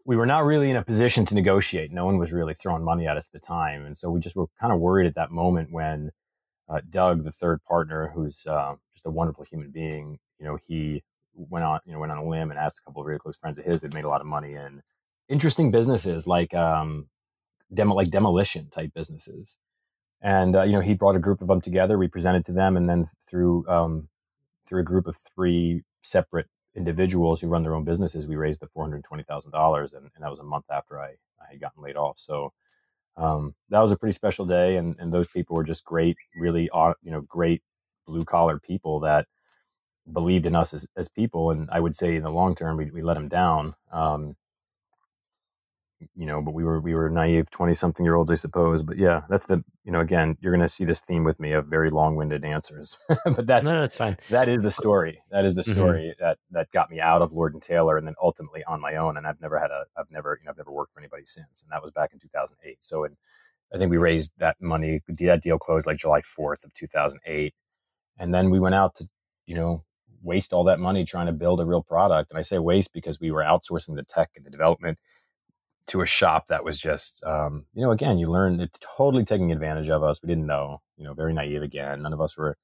[0.05, 1.91] We were not really in a position to negotiate.
[1.91, 4.35] No one was really throwing money at us at the time, and so we just
[4.35, 6.09] were kind of worried at that moment when
[6.69, 11.03] uh, Doug, the third partner, who's uh, just a wonderful human being, you know, he
[11.33, 13.37] went on, you know, went on a limb and asked a couple of really close
[13.37, 14.81] friends of his that made a lot of money in
[15.29, 17.07] interesting businesses like um,
[17.73, 19.57] demo, like demolition type businesses.
[20.21, 21.97] And uh, you know, he brought a group of them together.
[21.97, 24.09] We presented to them, and then through um,
[24.67, 28.67] through a group of three separate individuals who run their own businesses, we raised the
[28.67, 31.83] four hundred twenty thousand dollars, and that was a month after I, I had gotten
[31.83, 32.19] laid off.
[32.19, 32.53] So
[33.17, 36.69] um, that was a pretty special day, and, and those people were just great, really,
[37.01, 37.61] you know, great
[38.05, 39.27] blue collar people that
[40.11, 41.51] believed in us as, as people.
[41.51, 43.73] And I would say in the long term, we, we let them down.
[43.91, 44.35] Um,
[46.15, 48.83] you know, but we were we were naive twenty something year olds, I suppose.
[48.83, 51.53] But yeah, that's the you know again, you're going to see this theme with me
[51.53, 52.97] of very long winded answers.
[53.25, 54.17] but that's no, that's fine.
[54.29, 55.21] That is the story.
[55.31, 55.71] That is the mm-hmm.
[55.71, 56.23] story mm-hmm.
[56.23, 59.17] that that got me out of Lord and Taylor, and then ultimately on my own.
[59.17, 61.61] And I've never had a I've never you know I've never worked for anybody since,
[61.63, 62.77] and that was back in 2008.
[62.81, 63.17] So in
[63.73, 65.01] I think we raised that money.
[65.07, 67.53] Did that deal closed like July 4th of 2008,
[68.17, 69.09] and then we went out to
[69.45, 69.83] you know
[70.21, 72.29] waste all that money trying to build a real product.
[72.29, 74.99] And I say waste because we were outsourcing the tech and the development
[75.87, 79.51] to a shop that was just, um, you know, again, you learned it totally taking
[79.51, 80.21] advantage of us.
[80.21, 82.01] We didn't know, you know, very naive again.
[82.01, 82.57] None of us were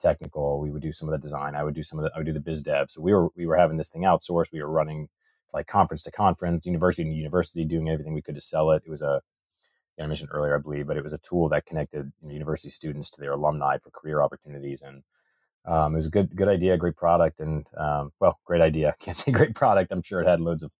[0.00, 0.60] technical.
[0.60, 1.54] We would do some of the design.
[1.54, 2.90] I would do some of the, I would do the biz dev.
[2.90, 4.52] So we were, we were having this thing outsourced.
[4.52, 5.08] We were running
[5.54, 8.82] like conference to conference, university to university, doing everything we could to sell it.
[8.84, 9.22] It was a,
[9.98, 12.68] I mentioned earlier, I believe, but it was a tool that connected you know, university
[12.68, 14.82] students to their alumni for career opportunities.
[14.82, 15.02] And
[15.66, 18.94] um, it was a good good idea, great product, and um, well, great idea.
[19.00, 19.90] Can't say great product.
[19.90, 20.70] I'm sure it had loads of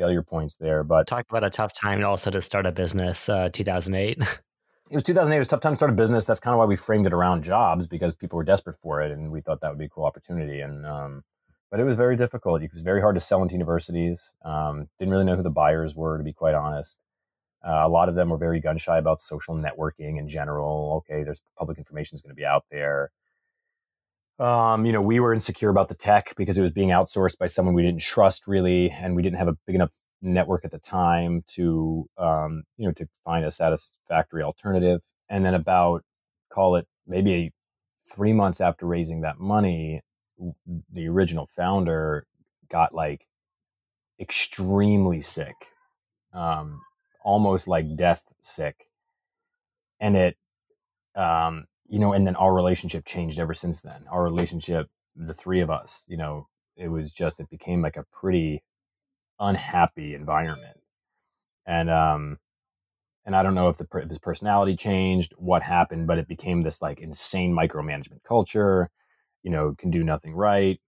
[0.00, 0.82] failure points there.
[0.82, 3.28] But talk about a tough time also to start a business.
[3.28, 4.18] Uh, 2008.
[4.92, 5.36] It was 2008.
[5.36, 6.24] It was a tough time to start a business.
[6.24, 9.12] That's kind of why we framed it around jobs because people were desperate for it,
[9.12, 10.62] and we thought that would be a cool opportunity.
[10.62, 11.22] And um,
[11.70, 12.60] but it was very difficult.
[12.60, 14.34] It was very hard to sell into universities.
[14.44, 16.98] Um, didn't really know who the buyers were, to be quite honest.
[17.64, 21.04] Uh, a lot of them were very gun shy about social networking in general.
[21.08, 23.12] Okay, there's public information is going to be out there.
[24.40, 27.46] Um, you know, we were insecure about the tech because it was being outsourced by
[27.46, 30.78] someone we didn't trust really, and we didn't have a big enough network at the
[30.78, 35.02] time to, um, you know, to find a satisfactory alternative.
[35.28, 36.04] And then about,
[36.50, 37.52] call it maybe
[38.10, 40.00] three months after raising that money,
[40.90, 42.26] the original founder
[42.70, 43.26] got like
[44.18, 45.54] extremely sick,
[46.32, 46.80] um,
[47.22, 48.86] almost like death sick,
[50.00, 50.36] and it,
[51.14, 54.04] um, you know, and then our relationship changed ever since then.
[54.08, 58.06] Our relationship, the three of us, you know, it was just, it became like a
[58.12, 58.62] pretty
[59.40, 60.78] unhappy environment.
[61.66, 62.38] And, um,
[63.26, 66.62] and I don't know if, the, if his personality changed, what happened, but it became
[66.62, 68.88] this like insane micromanagement culture,
[69.42, 70.80] you know, can do nothing right,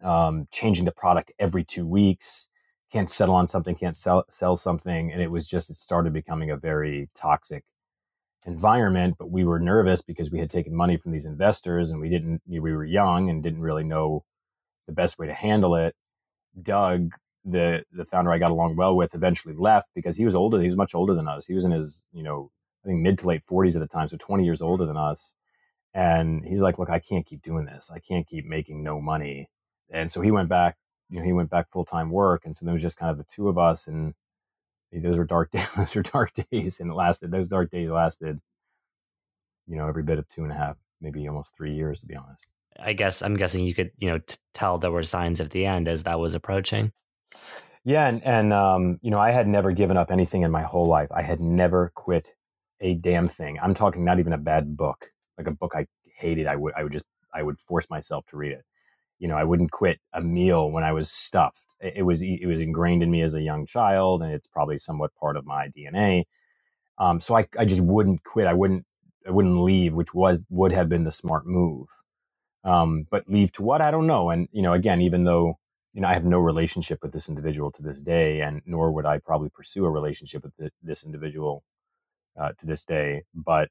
[0.00, 2.46] um, changing the product every two weeks,
[2.92, 5.12] can't settle on something, can't sell, sell something.
[5.12, 7.64] And it was just, it started becoming a very toxic
[8.48, 12.08] environment, but we were nervous because we had taken money from these investors and we
[12.08, 14.24] didn't, we were young and didn't really know
[14.86, 15.94] the best way to handle it.
[16.60, 17.12] Doug,
[17.44, 20.60] the the founder I got along well with, eventually left because he was older.
[20.60, 21.46] He was much older than us.
[21.46, 22.50] He was in his, you know,
[22.84, 25.34] I think mid to late 40s at the time, so 20 years older than us.
[25.94, 27.90] And he's like, "Look, I can't keep doing this.
[27.94, 29.48] I can't keep making no money."
[29.90, 30.76] And so he went back.
[31.10, 33.18] You know, he went back full time work, and so there was just kind of
[33.18, 34.14] the two of us, and
[34.92, 35.68] those were dark days.
[35.76, 37.30] those were dark days, and it lasted.
[37.30, 38.40] Those dark days lasted,
[39.66, 42.16] you know, every bit of two and a half, maybe almost three years, to be
[42.16, 42.46] honest.
[42.78, 45.66] I guess I'm guessing you could, you know, t- tell there were signs of the
[45.66, 46.92] end as that was approaching.
[47.84, 50.86] Yeah, and and um, you know, I had never given up anything in my whole
[50.86, 51.10] life.
[51.12, 52.34] I had never quit
[52.80, 53.58] a damn thing.
[53.62, 56.46] I'm talking not even a bad book, like a book I hated.
[56.46, 58.64] I would I would just I would force myself to read it.
[59.18, 61.66] You know, I wouldn't quit a meal when I was stuffed.
[61.80, 65.14] It was it was ingrained in me as a young child, and it's probably somewhat
[65.16, 66.24] part of my DNA.
[66.98, 68.46] Um, so I I just wouldn't quit.
[68.46, 68.84] I wouldn't
[69.26, 71.88] I wouldn't leave, which was would have been the smart move.
[72.64, 74.30] Um, but leave to what I don't know.
[74.30, 75.58] And you know, again, even though
[75.94, 79.06] you know I have no relationship with this individual to this day, and nor would
[79.06, 81.64] I probably pursue a relationship with the, this individual
[82.40, 83.70] uh, to this day, but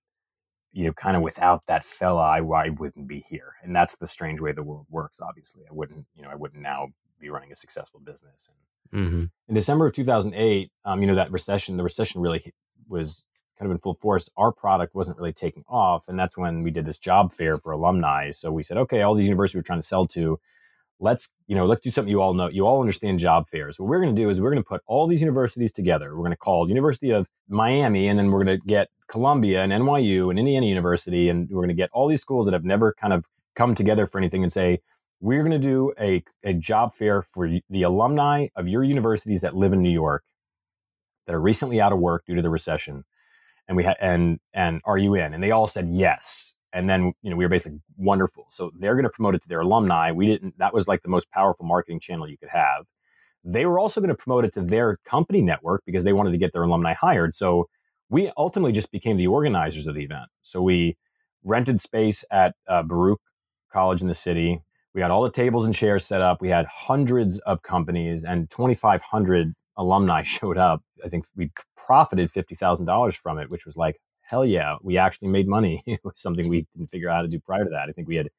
[0.77, 3.55] you know, kind of without that fella, I, I wouldn't be here.
[3.63, 5.19] And that's the strange way the world works.
[5.19, 8.51] Obviously, I wouldn't, you know, I wouldn't now be running a successful business.
[8.91, 9.25] And mm-hmm.
[9.47, 12.53] in December of 2008, um, you know, that recession, the recession really
[12.87, 13.23] was
[13.57, 14.29] kind of in full force.
[14.37, 17.71] Our product wasn't really taking off, and that's when we did this job fair for
[17.71, 18.29] alumni.
[18.29, 20.39] So we said, okay, all these universities we're trying to sell to,
[20.99, 23.87] let's you know let's do something you all know you all understand job fairs what
[23.87, 26.31] we're going to do is we're going to put all these universities together we're going
[26.31, 30.39] to call university of miami and then we're going to get columbia and nyu and
[30.39, 33.25] indiana university and we're going to get all these schools that have never kind of
[33.55, 34.79] come together for anything and say
[35.19, 39.55] we're going to do a, a job fair for the alumni of your universities that
[39.55, 40.23] live in new york
[41.27, 43.03] that are recently out of work due to the recession.
[43.67, 45.33] And we had and and are you in?
[45.33, 46.53] And they all said yes.
[46.73, 48.47] And then you know we were basically wonderful.
[48.49, 50.11] So they're going to promote it to their alumni.
[50.11, 52.85] We didn't that was like the most powerful marketing channel you could have.
[53.43, 56.37] They were also going to promote it to their company network because they wanted to
[56.37, 57.35] get their alumni hired.
[57.35, 57.69] So
[58.09, 60.97] we ultimately just became the organizers of the event so we
[61.43, 63.21] rented space at uh, baruch
[63.71, 64.61] college in the city
[64.93, 68.49] we had all the tables and chairs set up we had hundreds of companies and
[68.49, 74.45] 2500 alumni showed up i think we profited $50000 from it which was like hell
[74.45, 75.81] yeah, we actually made money.
[75.87, 77.89] it was something we didn't figure out how to do prior to that.
[77.89, 78.29] I think we had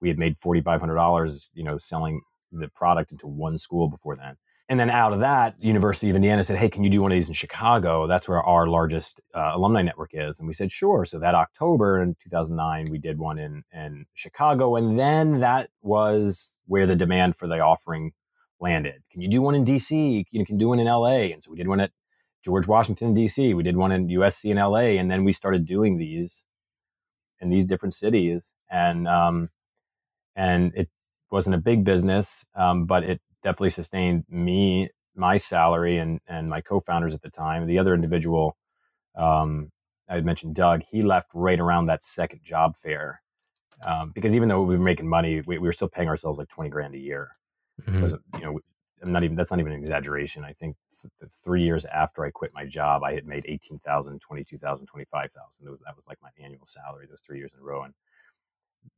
[0.00, 2.20] we had made forty five hundred dollars, you know, selling
[2.52, 4.36] the product into one school before then.
[4.70, 7.16] And then out of that, University of Indiana said, "Hey, can you do one of
[7.16, 8.06] these in Chicago?
[8.06, 12.00] That's where our largest uh, alumni network is." And we said, "Sure." So that October
[12.00, 17.34] in 2009, we did one in in Chicago, and then that was where the demand
[17.34, 18.12] for the offering
[18.60, 19.02] landed.
[19.10, 20.24] Can you do one in DC?
[20.30, 21.32] You can do one in LA.
[21.32, 21.90] And so we did one at
[22.44, 23.54] George Washington D.C.
[23.54, 24.98] We did one in USC and L.A.
[24.98, 26.44] and then we started doing these
[27.40, 29.48] in these different cities, and um,
[30.36, 30.88] and it
[31.32, 36.60] wasn't a big business, um, but it definitely sustained me, my salary, and and my
[36.60, 37.66] co-founders at the time.
[37.66, 38.56] The other individual,
[39.16, 39.70] um,
[40.08, 43.22] I had mentioned Doug, he left right around that second job fair.
[43.86, 46.48] Um, because even though we were making money, we, we, were still paying ourselves like
[46.48, 47.30] 20 grand a year.
[47.88, 48.38] Mm-hmm.
[48.38, 48.60] you know,
[49.02, 50.44] I'm not even that's not even an exaggeration.
[50.44, 54.86] I think th- three years after I quit my job, I had made 18,000, 22,000,
[54.86, 55.64] 25,000.
[55.64, 57.84] That was, that was like my annual salary those three years in a row.
[57.84, 57.94] And,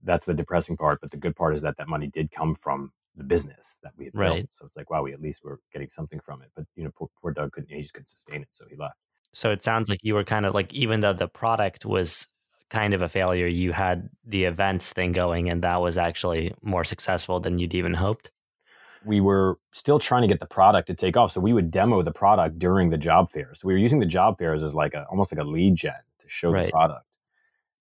[0.03, 1.01] that's the depressing part.
[1.01, 4.07] But the good part is that that money did come from the business that we
[4.07, 4.29] had Right.
[4.29, 4.47] built.
[4.51, 6.51] So it's like, wow, we at least were getting something from it.
[6.57, 8.97] But you know, poor, poor Doug couldn't, he just couldn't sustain it, so he left.
[9.33, 12.27] So it sounds like you were kind of like, even though the product was
[12.71, 16.85] kind of a failure, you had the events thing going, and that was actually more
[16.85, 18.31] successful than you'd even hoped.
[19.05, 21.33] we were still trying to get the product to take off.
[21.33, 23.61] So we would demo the product during the job fairs.
[23.61, 25.95] So we were using the job fairs as like a almost like a lead gen
[26.21, 26.67] to show Right.
[26.67, 27.05] the product.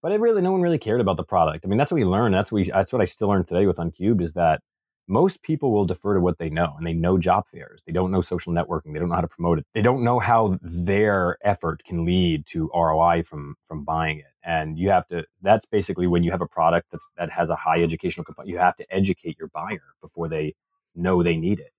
[0.02, 1.64] But it really, no one really cared about the product.
[1.64, 2.34] I mean, that's what we learned.
[2.34, 4.62] That's what we, that's what I still learn today with Uncubed is that
[5.08, 7.82] most people will defer to what they know, and they know job fairs.
[7.86, 8.94] They don't know social networking.
[8.94, 9.66] They don't know how to promote it.
[9.74, 14.26] They don't know how their effort can lead to ROI from from buying it.
[14.44, 15.26] And you have to.
[15.42, 18.50] That's basically when you have a product that's that has a high educational component.
[18.50, 20.56] You have to educate your buyer before they
[20.96, 21.74] know they need it.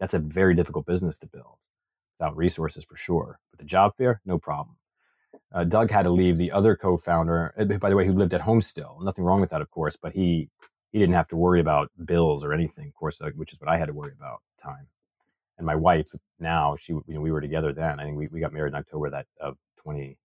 [0.00, 1.56] That's a very difficult business to build
[2.18, 3.38] without resources for sure.
[3.52, 4.76] But the job fair, no problem.
[5.52, 6.36] Uh, Doug had to leave.
[6.36, 8.98] The other co-founder, uh, by the way, who lived at home still.
[9.02, 9.96] Nothing wrong with that, of course.
[10.00, 10.50] But he
[10.94, 13.76] he didn't have to worry about bills or anything, of course, which is what I
[13.76, 14.86] had to worry about at the time.
[15.58, 16.06] And my wife
[16.40, 18.00] now, she you know we were together then.
[18.00, 20.16] I think we, we got married in October that of 20,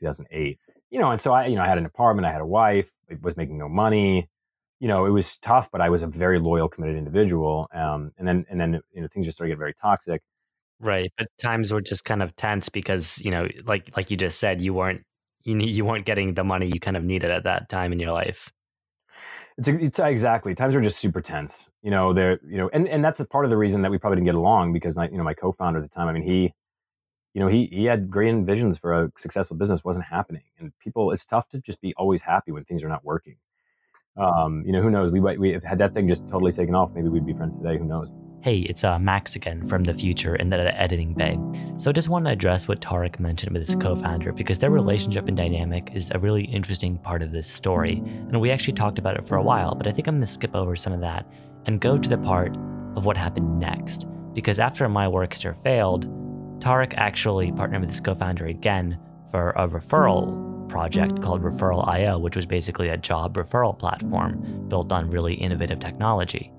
[0.00, 0.58] 2008.
[0.90, 2.90] You know, and so I you know I had an apartment, I had a wife,
[3.08, 4.28] I was making no money
[4.80, 7.68] you know, it was tough, but I was a very loyal, committed individual.
[7.74, 10.22] Um, and then, and then, you know, things just started getting very toxic.
[10.80, 14.38] Right, but times were just kind of tense because you know, like like you just
[14.38, 15.02] said, you weren't
[15.42, 18.12] you you weren't getting the money you kind of needed at that time in your
[18.12, 18.52] life.
[19.58, 21.68] It's, it's exactly times are just super tense.
[21.82, 23.98] You know, they're, you know, and, and that's a part of the reason that we
[23.98, 26.22] probably didn't get along because, I, you know, my co-founder at the time, I mean,
[26.22, 26.54] he,
[27.34, 30.44] you know, he, he had great visions for a successful business wasn't happening.
[30.58, 33.36] And people, it's tough to just be always happy when things are not working.
[34.18, 35.12] Um, you know, who knows?
[35.12, 36.90] We might, we had that thing just totally taken off.
[36.94, 37.78] Maybe we'd be friends today.
[37.78, 38.12] Who knows?
[38.40, 41.36] Hey, it's uh, Max again from the future in the editing bay.
[41.76, 44.70] So, I just want to address what Tarek mentioned with his co founder because their
[44.70, 47.96] relationship and dynamic is a really interesting part of this story.
[47.96, 50.26] And we actually talked about it for a while, but I think I'm going to
[50.26, 51.26] skip over some of that
[51.66, 52.56] and go to the part
[52.96, 54.06] of what happened next.
[54.34, 56.06] Because after MyWorkster failed,
[56.60, 58.98] Tarek actually partnered with his co founder again
[59.30, 65.10] for a referral project called Referral.io, which was basically a job referral platform built on
[65.10, 66.52] really innovative technology.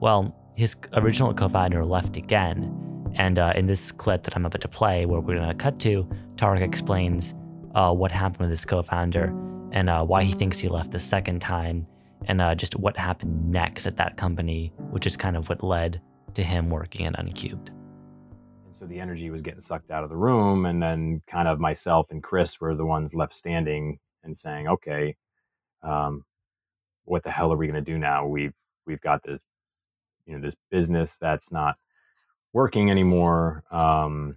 [0.00, 4.68] Well, his original co-founder left again, and uh, in this clip that I'm about to
[4.68, 7.34] play, where we're going to cut to, Tarek explains
[7.74, 9.26] uh, what happened with his co-founder
[9.72, 11.86] and uh, why he thinks he left the second time,
[12.26, 16.00] and uh, just what happened next at that company, which is kind of what led
[16.34, 17.70] to him working at Uncubed.
[18.82, 20.66] So the energy was getting sucked out of the room.
[20.66, 25.14] And then kind of myself and Chris were the ones left standing and saying, okay,
[25.84, 26.24] um,
[27.04, 28.26] what the hell are we going to do now?
[28.26, 29.38] We've, we've got this,
[30.26, 31.76] you know, this business that's not
[32.52, 33.62] working anymore.
[33.70, 34.36] Um,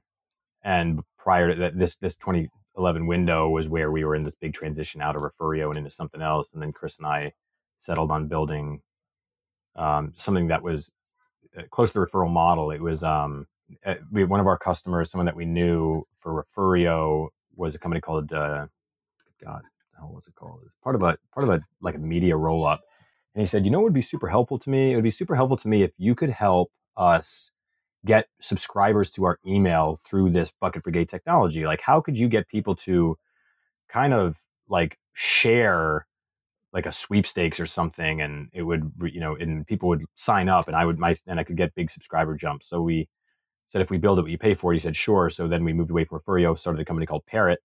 [0.64, 4.54] and prior to that, this, this 2011 window was where we were in this big
[4.54, 6.54] transition out of Refurio and into something else.
[6.54, 7.34] And then Chris and I
[7.80, 8.84] settled on building,
[9.76, 10.92] um, something that was
[11.58, 12.70] uh, close to the referral model.
[12.70, 13.48] It was, um,
[14.12, 18.34] we, one of our customers, someone that we knew for Refurio, was a company called
[18.34, 18.68] uh,
[19.44, 19.62] God,
[20.00, 20.62] how was it called?
[20.66, 22.82] It part of a part of a like a media roll up,
[23.34, 24.92] and he said, you know, what would be super helpful to me?
[24.92, 27.52] It would be super helpful to me if you could help us
[28.06, 31.66] get subscribers to our email through this bucket brigade technology.
[31.66, 33.18] Like, how could you get people to
[33.90, 34.38] kind of
[34.68, 36.06] like share
[36.74, 40.68] like a sweepstakes or something, and it would you know, and people would sign up,
[40.68, 42.68] and I would my and I could get big subscriber jumps.
[42.68, 43.08] So we
[43.70, 45.30] said if we build it what you pay for it he said sure.
[45.30, 47.60] So then we moved away from refurio started a company called parrot.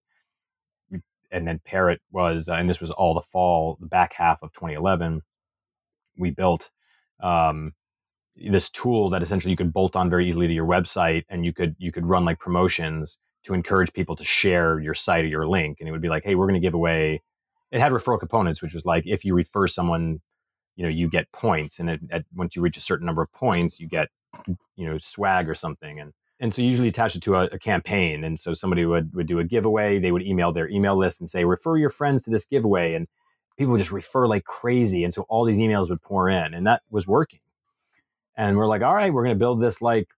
[1.32, 4.52] And then parrot was uh, and this was all the fall the back half of
[4.52, 5.22] 2011
[6.16, 6.70] we built
[7.22, 7.72] um,
[8.36, 11.52] this tool that essentially you could bolt on very easily to your website and you
[11.52, 15.46] could you could run like promotions to encourage people to share your site or your
[15.46, 15.78] link.
[15.80, 17.22] And it would be like hey we're going to give away
[17.70, 20.20] it had referral components which was like if you refer someone
[20.76, 21.78] you know you get points.
[21.78, 24.08] And it, at, once you reach a certain number of points you get
[24.76, 28.24] you know swag or something and and so usually attach it to a, a, campaign
[28.24, 31.28] and so somebody would would do a giveaway they would email their email list and
[31.28, 33.06] say refer your friends to this giveaway and
[33.58, 36.66] people would just refer like crazy and so all these emails would pour in and
[36.66, 37.40] that was working.
[38.36, 40.08] And we're like all right we're going to build this like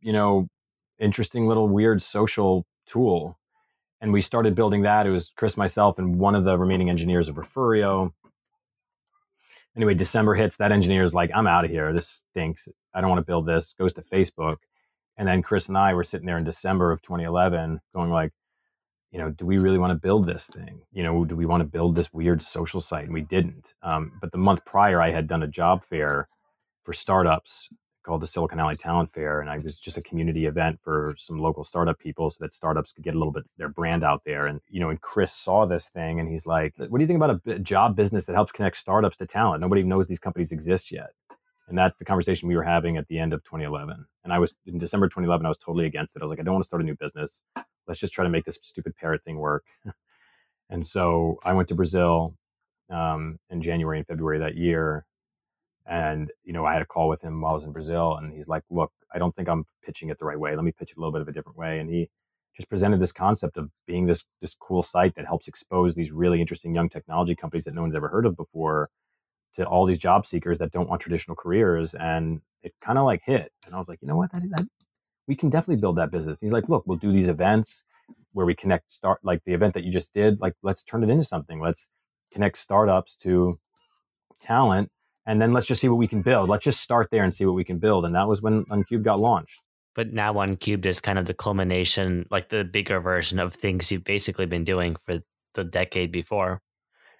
[0.00, 0.48] you know
[0.98, 3.38] interesting little weird social tool
[4.00, 7.28] and we started building that it was chris myself and one of the remaining engineers
[7.28, 8.12] of refurio
[9.76, 11.92] anyway december hits that engineer is like i'm out of here.
[11.92, 12.68] This stinks.
[12.94, 13.74] I don't want to build this.
[13.78, 14.56] Goes to facebook.
[15.16, 18.32] And then chris and i were sitting there in december of 2011 going like
[19.10, 20.80] you know do we really want to build this thing?
[20.92, 23.04] You know do we want to build this weird social site?
[23.04, 23.74] And we didn't.
[23.82, 26.28] Um, but the month prior i had done a job fair
[26.84, 27.68] for startups
[28.02, 31.38] called the Silicon Alley Talent Fair, and I was just a community event for some
[31.38, 34.46] local startup people, so that startups could get a little bit their brand out there.
[34.46, 37.22] And you know, and Chris saw this thing, and he's like, "What do you think
[37.22, 39.60] about a job business that helps connect startups to talent?
[39.60, 41.10] Nobody knows these companies exist yet."
[41.68, 44.04] And that's the conversation we were having at the end of 2011.
[44.24, 46.22] And I was in December 2011, I was totally against it.
[46.22, 47.40] I was like, I don't want to start a new business.
[47.86, 49.64] Let's just try to make this stupid parrot thing work.
[50.70, 52.34] and so I went to Brazil
[52.90, 55.06] um, in January and February that year
[55.86, 58.32] and, you know, I had a call with him while I was in Brazil and
[58.32, 60.54] he's like, look, I don't think I'm pitching it the right way.
[60.54, 61.80] Let me pitch it a little bit of a different way.
[61.80, 62.08] And he
[62.56, 66.40] just presented this concept of being this, this cool site that helps expose these really
[66.40, 68.90] interesting young technology companies that no one's ever heard of before
[69.56, 71.94] to all these job seekers that don't want traditional careers.
[71.94, 73.52] And it kind of like hit.
[73.66, 74.32] And I was like, you know what?
[74.32, 74.66] That, that,
[75.26, 76.38] we can definitely build that business.
[76.40, 77.84] He's like, look, we'll do these events
[78.32, 80.40] where we connect start like the event that you just did.
[80.40, 81.60] Like, let's turn it into something.
[81.60, 81.88] Let's
[82.32, 83.58] connect startups to
[84.40, 84.90] talent
[85.26, 86.48] and then let's just see what we can build.
[86.48, 88.04] Let's just start there and see what we can build.
[88.04, 89.62] And that was when Uncubed got launched.
[89.94, 94.04] But now Uncubed is kind of the culmination, like the bigger version of things you've
[94.04, 95.20] basically been doing for
[95.54, 96.60] the decade before.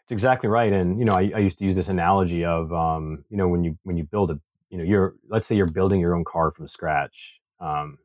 [0.04, 0.72] It's exactly right.
[0.72, 3.62] And you know, I, I used to use this analogy of, um, you know, when
[3.62, 4.40] you when you build a,
[4.70, 7.98] you know, you're let's say you're building your own car from scratch, um,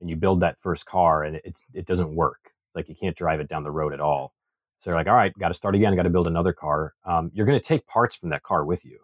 [0.00, 2.52] and you build that first car and it's it doesn't work.
[2.74, 4.32] Like you can't drive it down the road at all.
[4.80, 6.94] So you're like, all right, got to start again, got to build another car.
[7.04, 8.98] Um, you're going to take parts from that car with you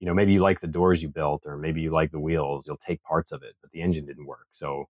[0.00, 2.64] you know, maybe you like the doors you built or maybe you like the wheels,
[2.66, 4.46] you'll take parts of it, but the engine didn't work.
[4.52, 4.84] So,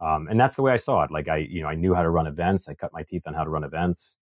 [0.00, 1.10] um, and that's the way I saw it.
[1.10, 2.68] Like I, you know, I knew how to run events.
[2.68, 4.16] I cut my teeth on how to run events.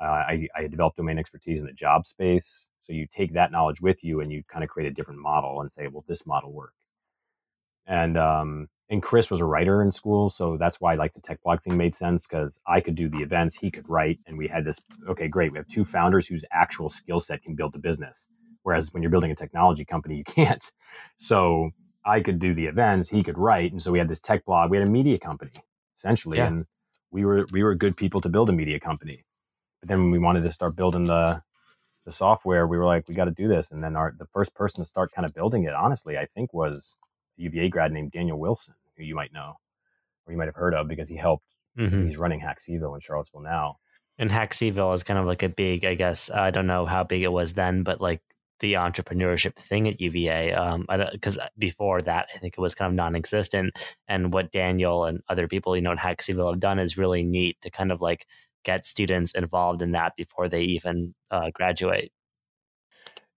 [0.00, 2.66] Uh, I, I developed domain expertise in the job space.
[2.80, 5.60] So you take that knowledge with you and you kind of create a different model
[5.60, 6.74] and say, well, this model work.
[7.86, 11.42] And, um, and Chris was a writer in school, so that's why like the tech
[11.42, 14.48] blog thing made sense because I could do the events, he could write, and we
[14.48, 14.78] had this.
[15.08, 15.50] Okay, great.
[15.50, 18.28] We have two founders whose actual skill set can build the business.
[18.62, 20.64] Whereas when you're building a technology company, you can't.
[21.18, 21.70] So
[22.04, 24.70] I could do the events, he could write, and so we had this tech blog.
[24.70, 25.52] We had a media company
[25.96, 26.48] essentially, yeah.
[26.48, 26.66] and
[27.10, 29.24] we were we were good people to build a media company.
[29.80, 31.42] But then when we wanted to start building the
[32.04, 33.70] the software, we were like, we got to do this.
[33.70, 36.52] And then our the first person to start kind of building it, honestly, I think
[36.52, 36.96] was
[37.38, 39.56] a UVA grad named Daniel Wilson, who you might know
[40.26, 41.46] or you might have heard of because he helped.
[41.78, 42.06] Mm-hmm.
[42.06, 43.78] He's running HackCville in Charlottesville now.
[44.18, 47.22] And HackCville is kind of like a big, I guess, I don't know how big
[47.22, 48.20] it was then, but like
[48.62, 50.54] the entrepreneurship thing at UVA.
[51.12, 53.76] Because um, before that, I think it was kind of non-existent.
[54.08, 57.60] And what Daniel and other people, you know, at HackCville have done is really neat
[57.60, 58.26] to kind of like
[58.64, 62.10] get students involved in that before they even uh, graduate.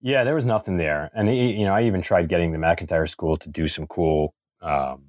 [0.02, 3.38] Yeah, there was nothing there, and you know, I even tried getting the McIntire School
[3.38, 5.06] to do some cool um,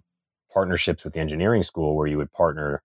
[0.51, 2.83] partnerships with the engineering school, where you would partner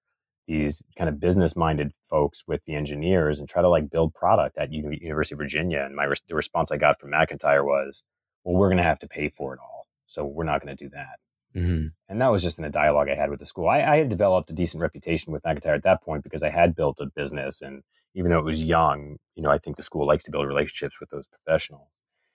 [0.51, 4.57] these kind of business minded folks with the engineers and try to like build product
[4.57, 5.83] at U- University of Virginia.
[5.83, 8.03] And my re- the response I got from McIntire was,
[8.43, 10.83] "Well, we're going to have to pay for it all, so we're not going to
[10.83, 11.19] do that."
[11.55, 11.87] Mm-hmm.
[12.09, 13.67] And that was just in a dialogue I had with the school.
[13.67, 16.75] I, I, had developed a decent reputation with McIntire at that point because I had
[16.75, 17.83] built a business, and
[18.13, 20.95] even though it was young, you know, I think the school likes to build relationships
[20.99, 21.89] with those professionals.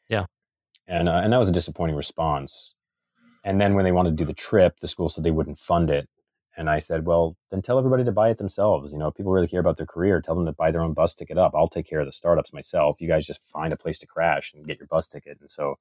[0.08, 0.26] Yeah,
[0.86, 2.74] and uh, and that was a disappointing response.
[3.44, 5.88] And then when they wanted to do the trip, the school said they wouldn't fund
[5.88, 6.08] it,
[6.56, 8.92] and I said, well, then tell everybody to buy it themselves.
[8.92, 11.14] You know, people really care about their career, tell them to buy their own bus
[11.14, 11.52] ticket up.
[11.54, 12.96] I'll take care of the startups myself.
[13.00, 15.38] You guys just find a place to crash and get your bus ticket.
[15.40, 15.76] And so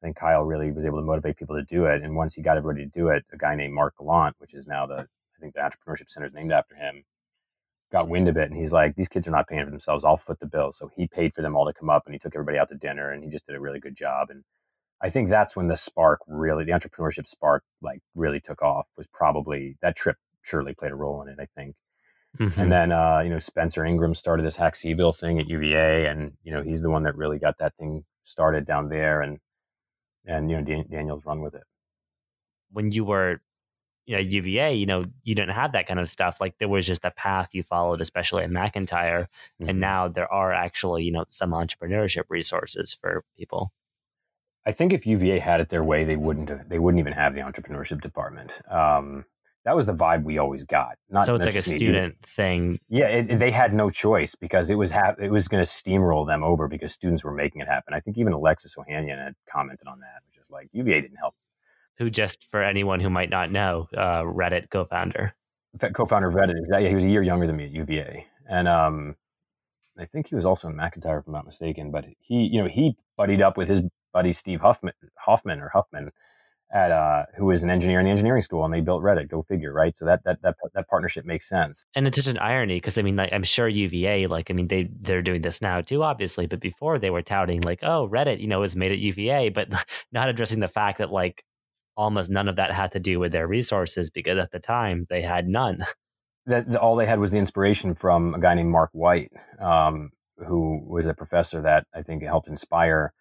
[0.00, 2.02] I think Kyle really was able to motivate people to do it.
[2.02, 4.66] And once he got everybody to do it, a guy named Mark Galant, which is
[4.68, 7.04] now the, I think the Entrepreneurship Center is named after him,
[7.90, 8.48] got wind of it.
[8.48, 10.04] And he's like, these kids are not paying for themselves.
[10.04, 10.72] I'll foot the bill.
[10.72, 12.76] So he paid for them all to come up and he took everybody out to
[12.76, 14.28] dinner and he just did a really good job.
[14.30, 14.44] And
[15.02, 18.86] I think that's when the spark really, the entrepreneurship spark, like really took off.
[18.96, 21.38] Was probably that trip surely played a role in it.
[21.40, 21.76] I think.
[22.38, 22.60] Mm-hmm.
[22.60, 26.52] And then uh, you know Spencer Ingram started this HackCville thing at UVA, and you
[26.52, 29.38] know he's the one that really got that thing started down there, and
[30.24, 31.64] and you know Dan- Daniel's run with it.
[32.72, 33.40] When you were
[34.06, 36.40] you know, UVA, you know, you didn't have that kind of stuff.
[36.40, 39.26] Like there was just a path you followed, especially at McIntire.
[39.60, 39.68] Mm-hmm.
[39.68, 43.72] And now there are actually, you know, some entrepreneurship resources for people.
[44.66, 47.34] I think if UVA had it their way, they wouldn't have, they wouldn't even have
[47.34, 48.60] the entrepreneurship department.
[48.68, 49.24] Um,
[49.64, 50.96] that was the vibe we always got.
[51.08, 52.78] Not so it's like a student thing.
[52.88, 55.68] Yeah, it, it, they had no choice because it was ha- it was going to
[55.68, 57.94] steamroll them over because students were making it happen.
[57.94, 61.34] I think even Alexis Ohanian had commented on that, which is like UVA didn't help.
[61.98, 65.32] Who just for anyone who might not know, uh, Reddit co-founder,
[65.94, 66.54] co-founder of Reddit.
[66.68, 69.16] Yeah, he was a year younger than me at UVA, and um,
[69.98, 71.90] I think he was also in McIntire, if I'm not mistaken.
[71.90, 73.82] But he, you know, he buddied up with his
[74.16, 76.10] buddy Steve Huffman, Hoffman or Huffman,
[76.72, 79.28] at uh, who was an engineer in the engineering school, and they built Reddit.
[79.28, 79.94] Go figure, right?
[79.94, 81.84] So that that that that partnership makes sense.
[81.94, 84.68] And it's such an irony because I mean, like, I'm sure UVA, like, I mean,
[84.68, 88.40] they they're doing this now too, obviously, but before they were touting like, oh, Reddit,
[88.40, 89.68] you know, was made at UVA, but
[90.12, 91.44] not addressing the fact that like
[91.94, 95.20] almost none of that had to do with their resources because at the time they
[95.20, 95.84] had none.
[96.48, 100.12] That, all they had was the inspiration from a guy named Mark White, um,
[100.46, 103.12] who was a professor that I think helped inspire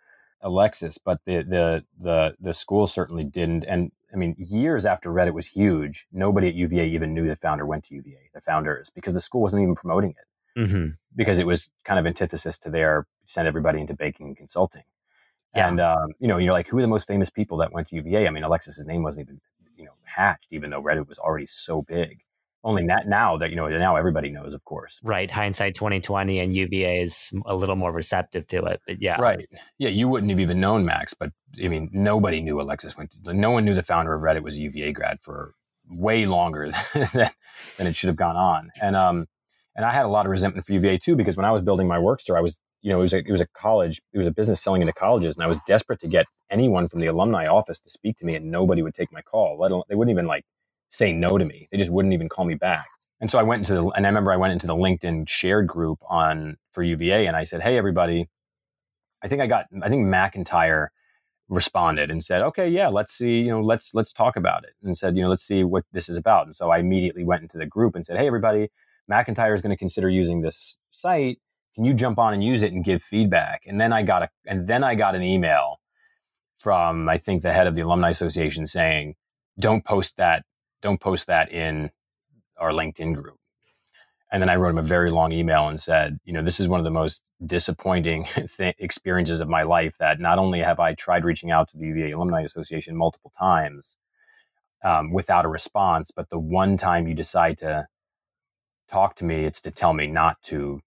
[0.41, 0.97] Alexis.
[0.97, 3.63] But the the the the school certainly didn't.
[3.65, 7.65] And I mean, years after Reddit was huge, nobody at UVA even knew the founder
[7.65, 10.59] went to UVA, the founders, because the school wasn't even promoting it.
[10.59, 10.87] Mm-hmm.
[11.15, 14.83] Because it was kind of antithesis to their send everybody into banking and consulting.
[15.55, 15.67] Yeah.
[15.67, 17.95] And um, you know, you're like, who are the most famous people that went to
[17.95, 18.27] UVA?
[18.27, 19.41] I mean, Alexis's name wasn't even
[19.77, 22.21] you know hatched, even though Reddit was already so big.
[22.65, 24.99] Only that now that you know now everybody knows, of course.
[25.03, 28.81] Right, hindsight twenty twenty, and UVA is a little more receptive to it.
[28.87, 29.47] But yeah, right.
[29.77, 31.29] Yeah, you wouldn't have even known Max, but
[31.63, 33.11] I mean, nobody knew Alexis went.
[33.23, 35.53] To, no one knew the founder of Reddit was a UVA grad for
[35.87, 37.29] way longer than,
[37.77, 38.71] than it should have gone on.
[38.81, 39.27] And um,
[39.75, 41.87] and I had a lot of resentment for UVA too because when I was building
[41.87, 44.31] MyWorkster, I was you know, it was a, it was a college, it was a
[44.31, 47.79] business selling into colleges, and I was desperate to get anyone from the alumni office
[47.79, 49.57] to speak to me, and nobody would take my call.
[49.59, 50.45] Let alone, they wouldn't even like
[50.89, 51.67] say no to me.
[51.71, 52.87] They just wouldn't even call me back.
[53.21, 55.67] And so I went into the, and I remember I went into the LinkedIn shared
[55.67, 58.29] group on for UVA, and I said, "Hey, everybody,
[59.23, 60.87] I think I got, I think McIntire
[61.47, 64.97] responded and said, "Okay, yeah, let's see, you know, let's let's talk about it," and
[64.97, 67.57] said, "You know, let's see what this is about." And so I immediately went into
[67.57, 68.69] the group and said, "Hey, everybody,
[69.09, 71.39] McIntire is going to consider using this site."
[71.75, 73.61] can you jump on and use it and give feedback?
[73.67, 75.81] And then I got a, and then I got an email
[76.59, 79.15] from, I think the head of the alumni association saying,
[79.59, 80.43] don't post that,
[80.85, 81.89] don't post that in
[82.57, 83.37] our LinkedIn group.
[84.31, 86.67] And then I wrote him a very long email and said, you know, this is
[86.67, 88.27] one of the most disappointing
[88.57, 91.85] th- experiences of my life that not only have I tried reaching out to the
[91.87, 93.97] UVA Alumni Association multiple times
[94.83, 97.87] um, without a response, but the one time you decide to
[98.89, 100.81] talk to me, it's to tell me not to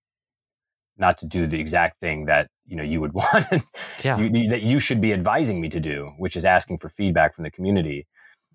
[1.01, 3.47] not to do the exact thing that you know you would want
[4.03, 4.19] yeah.
[4.19, 7.45] you, that you should be advising me to do which is asking for feedback from
[7.45, 8.05] the community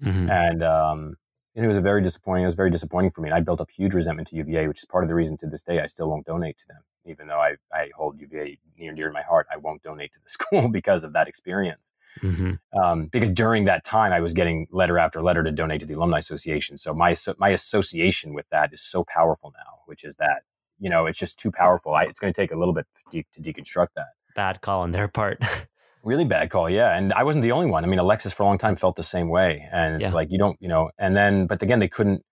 [0.04, 0.30] mm-hmm.
[0.30, 1.16] and um,
[1.56, 3.70] it was a very disappointing it was very disappointing for me and i built up
[3.70, 6.10] huge resentment to uva which is part of the reason to this day i still
[6.10, 9.22] won't donate to them even though i, I hold uva near and dear to my
[9.22, 11.92] heart i won't donate to the school because of that experience
[12.22, 12.54] mm-hmm.
[12.80, 15.94] um, because during that time i was getting letter after letter to donate to the
[15.94, 20.44] alumni association so my my association with that is so powerful now which is that
[20.84, 21.94] you know, it's just too powerful.
[21.94, 24.08] I, it's going to take a little bit to, to deconstruct that.
[24.36, 25.42] Bad call on their part.
[26.04, 26.96] really bad call, yeah.
[26.96, 27.84] And I wasn't the only one.
[27.84, 30.38] I mean, Alexis for a long time felt the same way, and it's like you
[30.38, 30.92] don't, you know.
[30.98, 32.24] And then, but again, they couldn't,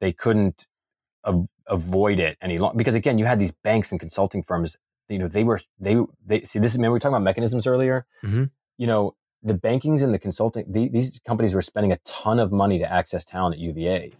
[0.00, 0.66] they couldn't
[1.24, 4.76] av- avoid it any longer because again, you had these banks and consulting firms.
[5.08, 6.74] You know, they were they they see this.
[6.74, 8.06] Remember we were talking about mechanisms earlier.
[8.24, 8.44] Mm-hmm.
[8.76, 12.52] You know, the bankings and the consulting the, these companies were spending a ton of
[12.52, 14.12] money to access talent at UVA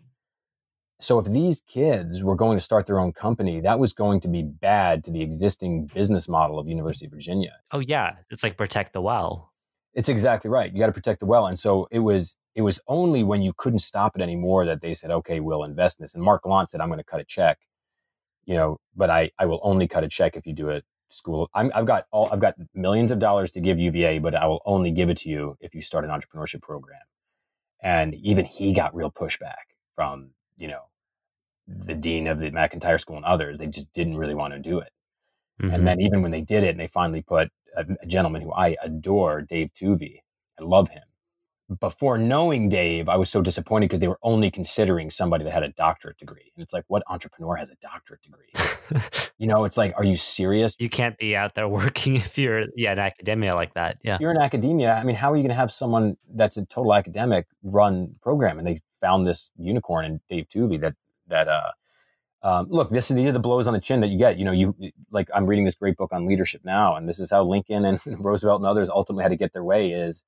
[1.01, 4.29] so if these kids were going to start their own company, that was going to
[4.29, 7.55] be bad to the existing business model of University of Virginia.
[7.71, 9.53] Oh yeah, it's like protect the well.
[9.95, 10.73] It's exactly right.
[10.73, 11.47] You got to protect the well.
[11.47, 14.95] And so it was it was only when you couldn't stop it anymore that they
[14.95, 17.25] said, "Okay, we'll invest in this." And Mark Galant said, "I'm going to cut a
[17.25, 17.59] check."
[18.45, 21.49] You know, but I I will only cut a check if you do it school.
[21.55, 24.63] i have got all I've got millions of dollars to give UVA, but I will
[24.65, 27.01] only give it to you if you start an entrepreneurship program.
[27.83, 30.83] And even he got real pushback from you know,
[31.67, 33.59] the dean of the McIntire School and others.
[33.59, 34.91] They just didn't really want to do it.
[35.63, 35.75] Mm-hmm.
[35.75, 38.53] And then even when they did it, and they finally put a, a gentleman who
[38.53, 41.03] I adore, Dave Touve, I love him.
[41.81, 45.63] Before knowing Dave, I was so disappointed because they were only considering somebody that had
[45.63, 46.51] a doctorate degree.
[46.57, 49.01] And it's like, what entrepreneur has a doctorate degree?
[49.39, 50.75] you know, it's like, are you serious?
[50.79, 53.99] You can't be out there working if you're yeah, in academia like that.
[54.03, 54.15] Yeah.
[54.15, 54.95] If you're in academia.
[54.95, 58.59] I mean, how are you going to have someone that's a total academic run program?
[58.59, 60.95] And they found this unicorn in Dave Touve that
[61.29, 61.71] that uh
[62.41, 64.39] um, look, this is these are the blows on the chin that you get.
[64.39, 64.75] You know, you
[65.11, 68.01] like I'm reading this great book on leadership now, and this is how Lincoln and
[68.25, 69.91] Roosevelt and others ultimately had to get their way.
[69.91, 70.23] Is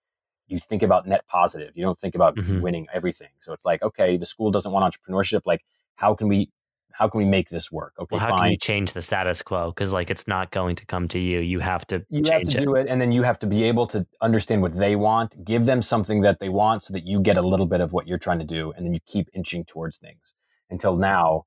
[0.48, 1.70] you think about net positive.
[1.76, 2.60] You don't think about mm-hmm.
[2.60, 3.28] winning everything.
[3.40, 5.42] So it's like, okay, the school doesn't want entrepreneurship.
[5.46, 5.64] Like,
[5.94, 6.50] how can we
[6.92, 7.94] how can we make this work?
[7.98, 8.38] Okay, well, how fine.
[8.40, 9.68] can you change the status quo?
[9.68, 11.40] Because like it's not going to come to you.
[11.40, 12.64] You have to you have to it.
[12.64, 15.66] do it, and then you have to be able to understand what they want, give
[15.66, 18.18] them something that they want, so that you get a little bit of what you're
[18.18, 20.34] trying to do, and then you keep inching towards things
[20.70, 21.44] until now,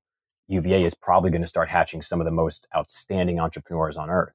[0.48, 4.34] UVA is probably going to start hatching some of the most outstanding entrepreneurs on earth.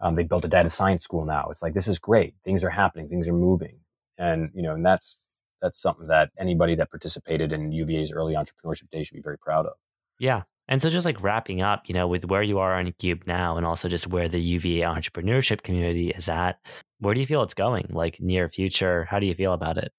[0.00, 1.48] Um, they built a data science school now.
[1.50, 2.34] It's like this is great.
[2.44, 3.08] Things are happening.
[3.08, 3.78] Things are moving,
[4.18, 5.20] and you know, and that's
[5.62, 9.66] that's something that anybody that participated in UVA's early entrepreneurship day should be very proud
[9.66, 9.74] of.
[10.18, 10.42] Yeah.
[10.68, 13.64] And so just like wrapping up, you know, with where you are Uncubed now and
[13.64, 16.58] also just where the UVA entrepreneurship community is at,
[16.98, 17.86] where do you feel it's going?
[17.90, 19.92] Like near future, how do you feel about it?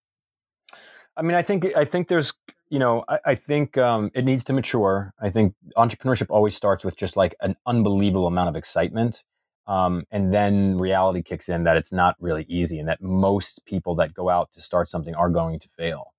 [1.15, 2.33] I mean, I think I think there's
[2.69, 5.13] you know, I, I think um, it needs to mature.
[5.21, 9.23] I think entrepreneurship always starts with just like an unbelievable amount of excitement.
[9.67, 13.95] Um, and then reality kicks in that it's not really easy and that most people
[13.95, 16.13] that go out to start something are going to fail.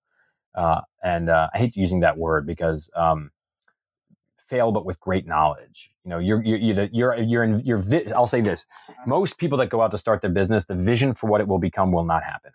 [0.55, 3.30] Uh, and uh, I hate using that word because um,
[4.49, 5.90] fail, but with great knowledge.
[6.05, 7.78] You know, you're you're you're you're, you're in your.
[7.78, 9.03] Vi- I'll say this: uh-huh.
[9.07, 11.59] most people that go out to start their business, the vision for what it will
[11.59, 12.53] become will not happen.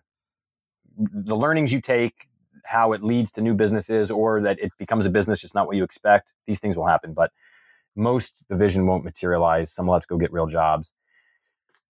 [0.97, 2.27] The learnings you take,
[2.65, 5.75] how it leads to new businesses, or that it becomes a business just not what
[5.75, 6.29] you expect.
[6.47, 7.31] These things will happen, but
[7.95, 9.71] most the vision won't materialize.
[9.71, 10.91] Some will have to go get real jobs.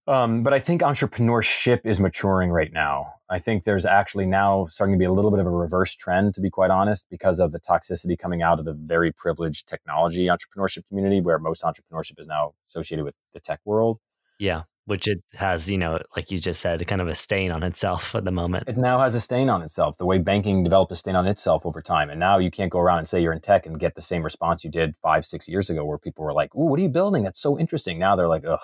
[0.05, 3.13] Um, but I think entrepreneurship is maturing right now.
[3.29, 6.35] I think there's actually now starting to be a little bit of a reverse trend,
[6.35, 10.25] to be quite honest, because of the toxicity coming out of the very privileged technology
[10.25, 13.99] entrepreneurship community, where most entrepreneurship is now associated with the tech world.
[14.39, 17.63] Yeah, which it has, you know, like you just said, kind of a stain on
[17.63, 18.67] itself at the moment.
[18.67, 21.65] It now has a stain on itself, the way banking developed a stain on itself
[21.65, 22.09] over time.
[22.09, 24.21] And now you can't go around and say you're in tech and get the same
[24.21, 26.89] response you did five, six years ago, where people were like, "Ooh, what are you
[26.89, 27.23] building?
[27.23, 28.59] That's so interesting." Now they're like, "Ugh."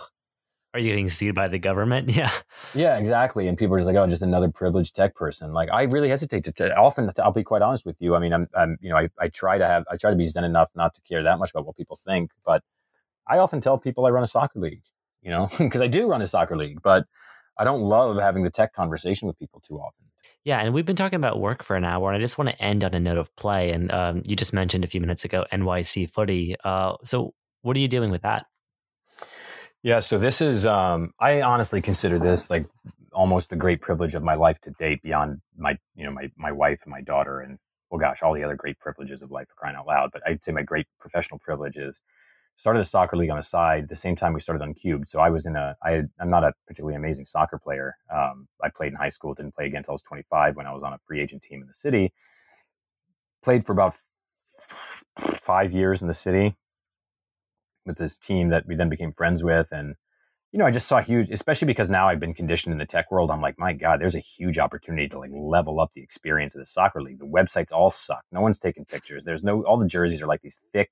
[0.73, 2.09] Are you getting sued by the government?
[2.15, 2.31] Yeah.
[2.75, 3.47] Yeah, exactly.
[3.47, 5.53] And people are just like, oh, just another privileged tech person.
[5.53, 8.15] Like, I really hesitate to, to often, I'll be quite honest with you.
[8.15, 10.25] I mean, I'm, I'm, you know, I, I try to have, I try to be
[10.25, 12.31] zen enough not to care that much about what people think.
[12.45, 12.63] But
[13.27, 14.83] I often tell people I run a soccer league,
[15.21, 17.05] you know, because I do run a soccer league, but
[17.57, 20.05] I don't love having the tech conversation with people too often.
[20.43, 22.61] Yeah, and we've been talking about work for an hour, and I just want to
[22.61, 23.71] end on a note of play.
[23.71, 26.55] And um, you just mentioned a few minutes ago NYC Footy.
[26.63, 28.45] Uh, so, what are you doing with that?
[29.83, 32.65] Yeah, so this is um I honestly consider this like
[33.13, 36.51] almost the great privilege of my life to date beyond my you know my my
[36.51, 37.57] wife and my daughter and
[37.89, 40.43] well gosh, all the other great privileges of life for crying out loud, but I'd
[40.43, 42.01] say my great professional privilege is
[42.57, 45.07] started a soccer league on the side the same time we started Uncubed.
[45.07, 47.95] So I was in a I I'm not a particularly amazing soccer player.
[48.13, 50.73] Um, I played in high school, didn't play again until I was 25 when I
[50.73, 52.11] was on a free agent team in the city.
[53.43, 53.95] Played for about
[55.19, 56.55] f- 5 years in the city
[57.85, 59.95] with this team that we then became friends with and
[60.51, 63.11] you know i just saw huge especially because now i've been conditioned in the tech
[63.11, 66.55] world i'm like my god there's a huge opportunity to like level up the experience
[66.55, 67.19] of the soccer league.
[67.19, 68.23] The websites all suck.
[68.31, 69.23] No one's taking pictures.
[69.23, 70.91] There's no all the jerseys are like these thick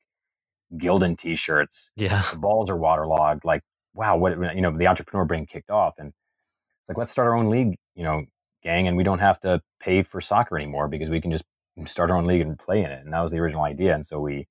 [0.76, 1.92] gildan t-shirts.
[1.96, 2.24] Yeah.
[2.32, 3.46] The balls are waterlogged.
[3.46, 3.64] Like
[3.94, 7.36] wow what you know the entrepreneur brain kicked off and it's like let's start our
[7.36, 8.26] own league you know
[8.64, 11.46] gang and we don't have to pay for soccer anymore because we can just
[11.86, 13.04] start our own league and play in it.
[13.04, 14.48] And that was the original idea and so we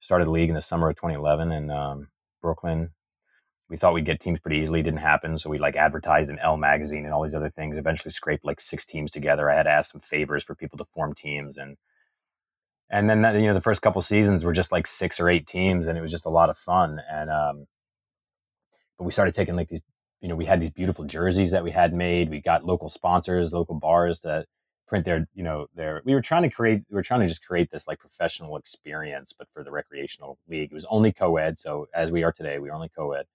[0.00, 2.08] started the league in the summer of 2011 in um,
[2.42, 2.90] Brooklyn.
[3.68, 4.82] We thought we'd get teams pretty easily.
[4.82, 5.38] Didn't happen.
[5.38, 7.76] So we like advertised in L magazine and all these other things.
[7.76, 9.50] Eventually scraped like six teams together.
[9.50, 11.76] I had to ask some favors for people to form teams and
[12.90, 15.46] and then that, you know the first couple seasons were just like six or eight
[15.46, 17.66] teams and it was just a lot of fun and um
[18.98, 19.80] but we started taking like these
[20.20, 23.52] you know we had these beautiful jerseys that we had made we got local sponsors
[23.52, 24.46] local bars that
[24.88, 27.44] print their you know their we were trying to create we were trying to just
[27.44, 30.70] create this like professional experience but for the recreational league.
[30.70, 33.26] It was only co-ed so as we are today we only co-ed.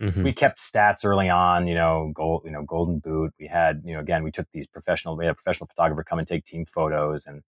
[0.00, 0.22] Mm-hmm.
[0.22, 3.32] we kept stats early on you know gold you know golden boot.
[3.38, 6.18] We had you know again we took these professional we had a professional photographer come
[6.18, 7.42] and take team photos and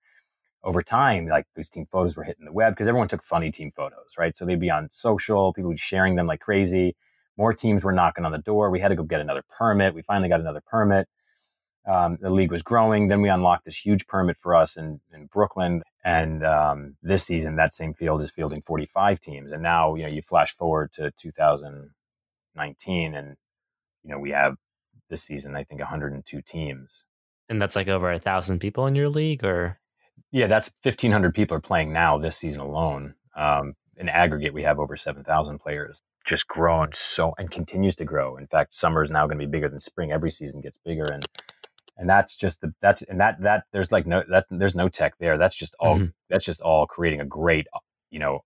[0.63, 3.73] over time like these team photos were hitting the web because everyone took funny team
[3.75, 4.37] photos right?
[4.37, 6.95] So they'd be on social people would be sharing them like crazy.
[7.39, 8.71] More teams were knocking on the door.
[8.71, 9.95] We had to go get another permit.
[9.95, 11.09] We finally got another permit
[11.87, 13.09] um, the league was growing.
[13.09, 15.83] Then we unlocked this huge permit for us in, in Brooklyn.
[16.05, 19.53] And um, this season, that same field is fielding 45 teams.
[19.53, 23.37] And now, you know, you flash forward to 2019 and,
[24.05, 24.57] you know, we have
[25.11, 27.03] this season, I think 102 teams.
[27.49, 29.79] And that's like over a thousand people in your league or?
[30.31, 33.15] Yeah, that's 1,500 people are playing now this season alone.
[33.37, 36.03] Um, in aggregate, we have over 7,000 players.
[36.25, 38.37] Just grown so and continues to grow.
[38.37, 40.13] In fact, summer is now going to be bigger than spring.
[40.13, 41.05] Every season gets bigger.
[41.05, 41.27] And
[42.03, 45.15] and that's just the that's and that that there's like no that there's no tech
[45.21, 45.39] there.
[45.39, 46.07] That's just all mm-hmm.
[46.29, 47.69] that's just all creating a great
[48.11, 48.41] you know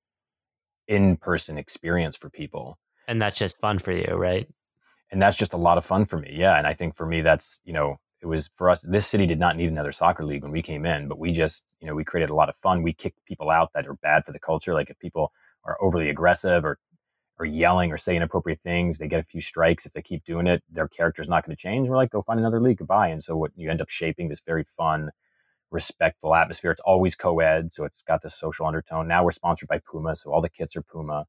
[0.89, 2.79] in-person experience for people.
[3.09, 4.47] And that's just fun for you right?
[5.11, 7.23] And that's just a lot of fun for me yeah and i think for me
[7.23, 10.43] that's you know it was for us this city did not need another soccer league
[10.43, 12.83] when we came in but we just you know we created a lot of fun.
[12.83, 15.33] We kicked people out that are bad for the culture like if people
[15.65, 16.79] are overly aggressive or
[17.39, 18.99] or yelling or say inappropriate things.
[18.99, 19.87] They get a few strikes.
[19.87, 21.89] If they keep doing it, their character's not going to change.
[21.89, 22.79] we're like, go find another league.
[22.79, 23.09] Goodbye.
[23.09, 25.11] And so what you end up shaping this very fun,
[25.71, 26.71] respectful atmosphere.
[26.71, 29.09] It's always co-ed, so it's got this social undertone.
[29.09, 31.27] Now we're sponsored by Puma, so all the kits are Puma.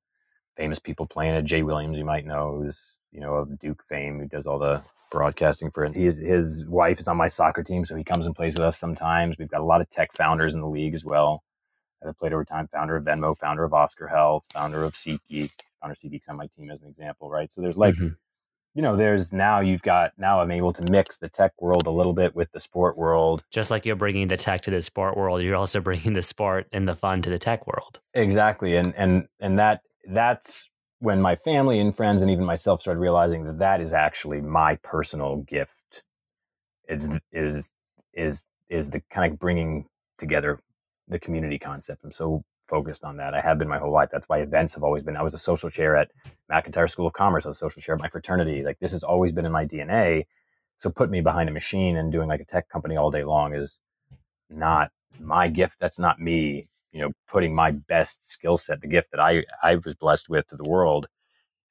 [0.55, 1.45] Famous people playing it.
[1.45, 4.81] Jay Williams, you might know, who's you know of Duke fame, who does all the
[5.11, 5.95] broadcasting for it.
[5.95, 9.37] His wife is on my soccer team, so he comes and plays with us sometimes.
[9.37, 11.43] We've got a lot of tech founders in the league as well.
[12.05, 12.67] I've played over time.
[12.71, 15.51] Founder of Venmo, founder of Oscar Health, founder of SeatGeek,
[15.81, 17.51] Connor SeatGeek's on my team as an example, right?
[17.51, 18.09] So there's like, mm-hmm.
[18.73, 21.91] you know, there's now you've got now I'm able to mix the tech world a
[21.91, 23.43] little bit with the sport world.
[23.51, 26.67] Just like you're bringing the tech to the sport world, you're also bringing the sport
[26.71, 27.99] and the fun to the tech world.
[28.13, 30.69] Exactly, and and and that that's
[30.99, 34.75] when my family and friends and even myself started realizing that that is actually my
[34.77, 36.03] personal gift
[36.87, 37.69] is is
[38.13, 39.85] is is the kind of bringing
[40.17, 40.59] together
[41.07, 43.33] the community concept i'm so focused on that.
[43.33, 44.09] I have been my whole life.
[44.11, 46.09] That's why events have always been i was a social chair at
[46.51, 47.45] mcintire school of commerce.
[47.45, 48.63] I was a social chair at my fraternity.
[48.63, 50.25] Like this has always been in my dna
[50.79, 53.55] so put me behind a machine and doing like a tech company all day long
[53.55, 53.79] is
[54.49, 55.77] not my gift.
[55.79, 59.75] That's not me you know putting my best skill set the gift that i i
[59.75, 61.07] was blessed with to the world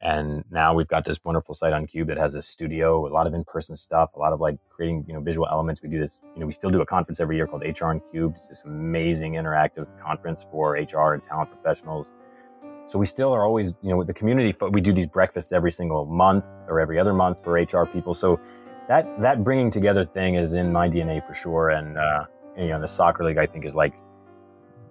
[0.02, 3.34] and now we've got this wonderful site Uncubed that has a studio a lot of
[3.34, 5.82] in-person stuff a lot of like creating you know visual elements.
[5.82, 8.00] We do this you know we still do a conference every year called hr on
[8.10, 8.34] cube.
[8.36, 12.12] It's this amazing interactive conference for hr and talent professionals.
[12.88, 15.72] So we still are always you know with the community we do these breakfasts every
[15.72, 18.14] single month or every other month for hr people.
[18.14, 18.38] So
[18.88, 21.70] that that bringing together thing is in my dna for sure.
[21.70, 22.26] And uh,
[22.56, 23.94] you know the soccer league i think is like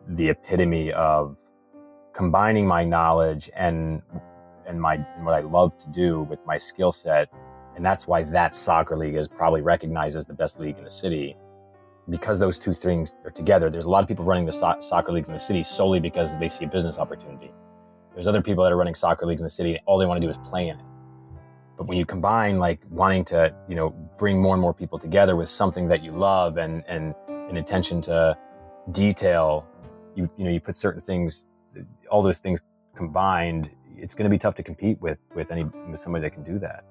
[0.10, 1.36] the epitome of
[2.14, 4.02] combining my knowledge and
[4.68, 7.30] and my and what I love to do with my skill set,
[7.76, 10.92] and that's why that soccer league is probably recognized as the best league in the
[10.92, 11.36] city,
[12.10, 13.70] because those two things are together.
[13.70, 16.38] There's a lot of people running the so- soccer leagues in the city solely because
[16.38, 17.52] they see a business opportunity.
[18.14, 19.80] There's other people that are running soccer leagues in the city.
[19.86, 20.86] All they want to do is play in it.
[21.78, 25.36] But when you combine like wanting to, you know, bring more and more people together
[25.36, 28.38] with something that you love and and an attention to
[28.92, 29.66] detail
[30.16, 31.46] you you know you put certain things,
[32.10, 32.60] all those things
[32.96, 36.44] combined, it's going to be tough to compete with with any with somebody that can
[36.44, 36.84] do that.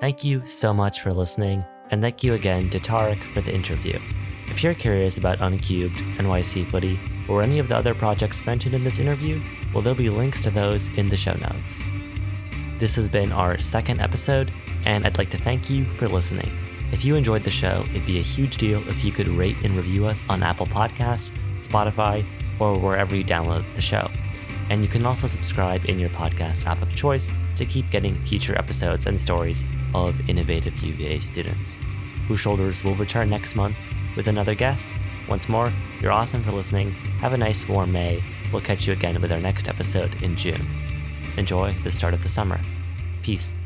[0.00, 3.98] Thank you so much for listening, and thank you again to Tarek for the interview.
[4.48, 6.98] If you're curious about Uncubed, NYC Footy,
[7.28, 9.40] or any of the other projects mentioned in this interview,
[9.72, 11.82] well, there'll be links to those in the show notes.
[12.78, 14.52] This has been our second episode,
[14.84, 16.50] and I'd like to thank you for listening.
[16.92, 19.74] If you enjoyed the show, it'd be a huge deal if you could rate and
[19.74, 22.24] review us on Apple Podcasts, Spotify,
[22.58, 24.10] or wherever you download the show.
[24.70, 28.56] And you can also subscribe in your podcast app of choice to keep getting future
[28.58, 31.76] episodes and stories of innovative UVA students.
[32.28, 33.76] Who Shoulders will return next month
[34.16, 34.94] with another guest.
[35.28, 36.92] Once more, you're awesome for listening.
[37.20, 38.22] Have a nice warm May.
[38.52, 40.66] We'll catch you again with our next episode in June.
[41.36, 42.60] Enjoy the start of the summer.
[43.22, 43.56] Peace.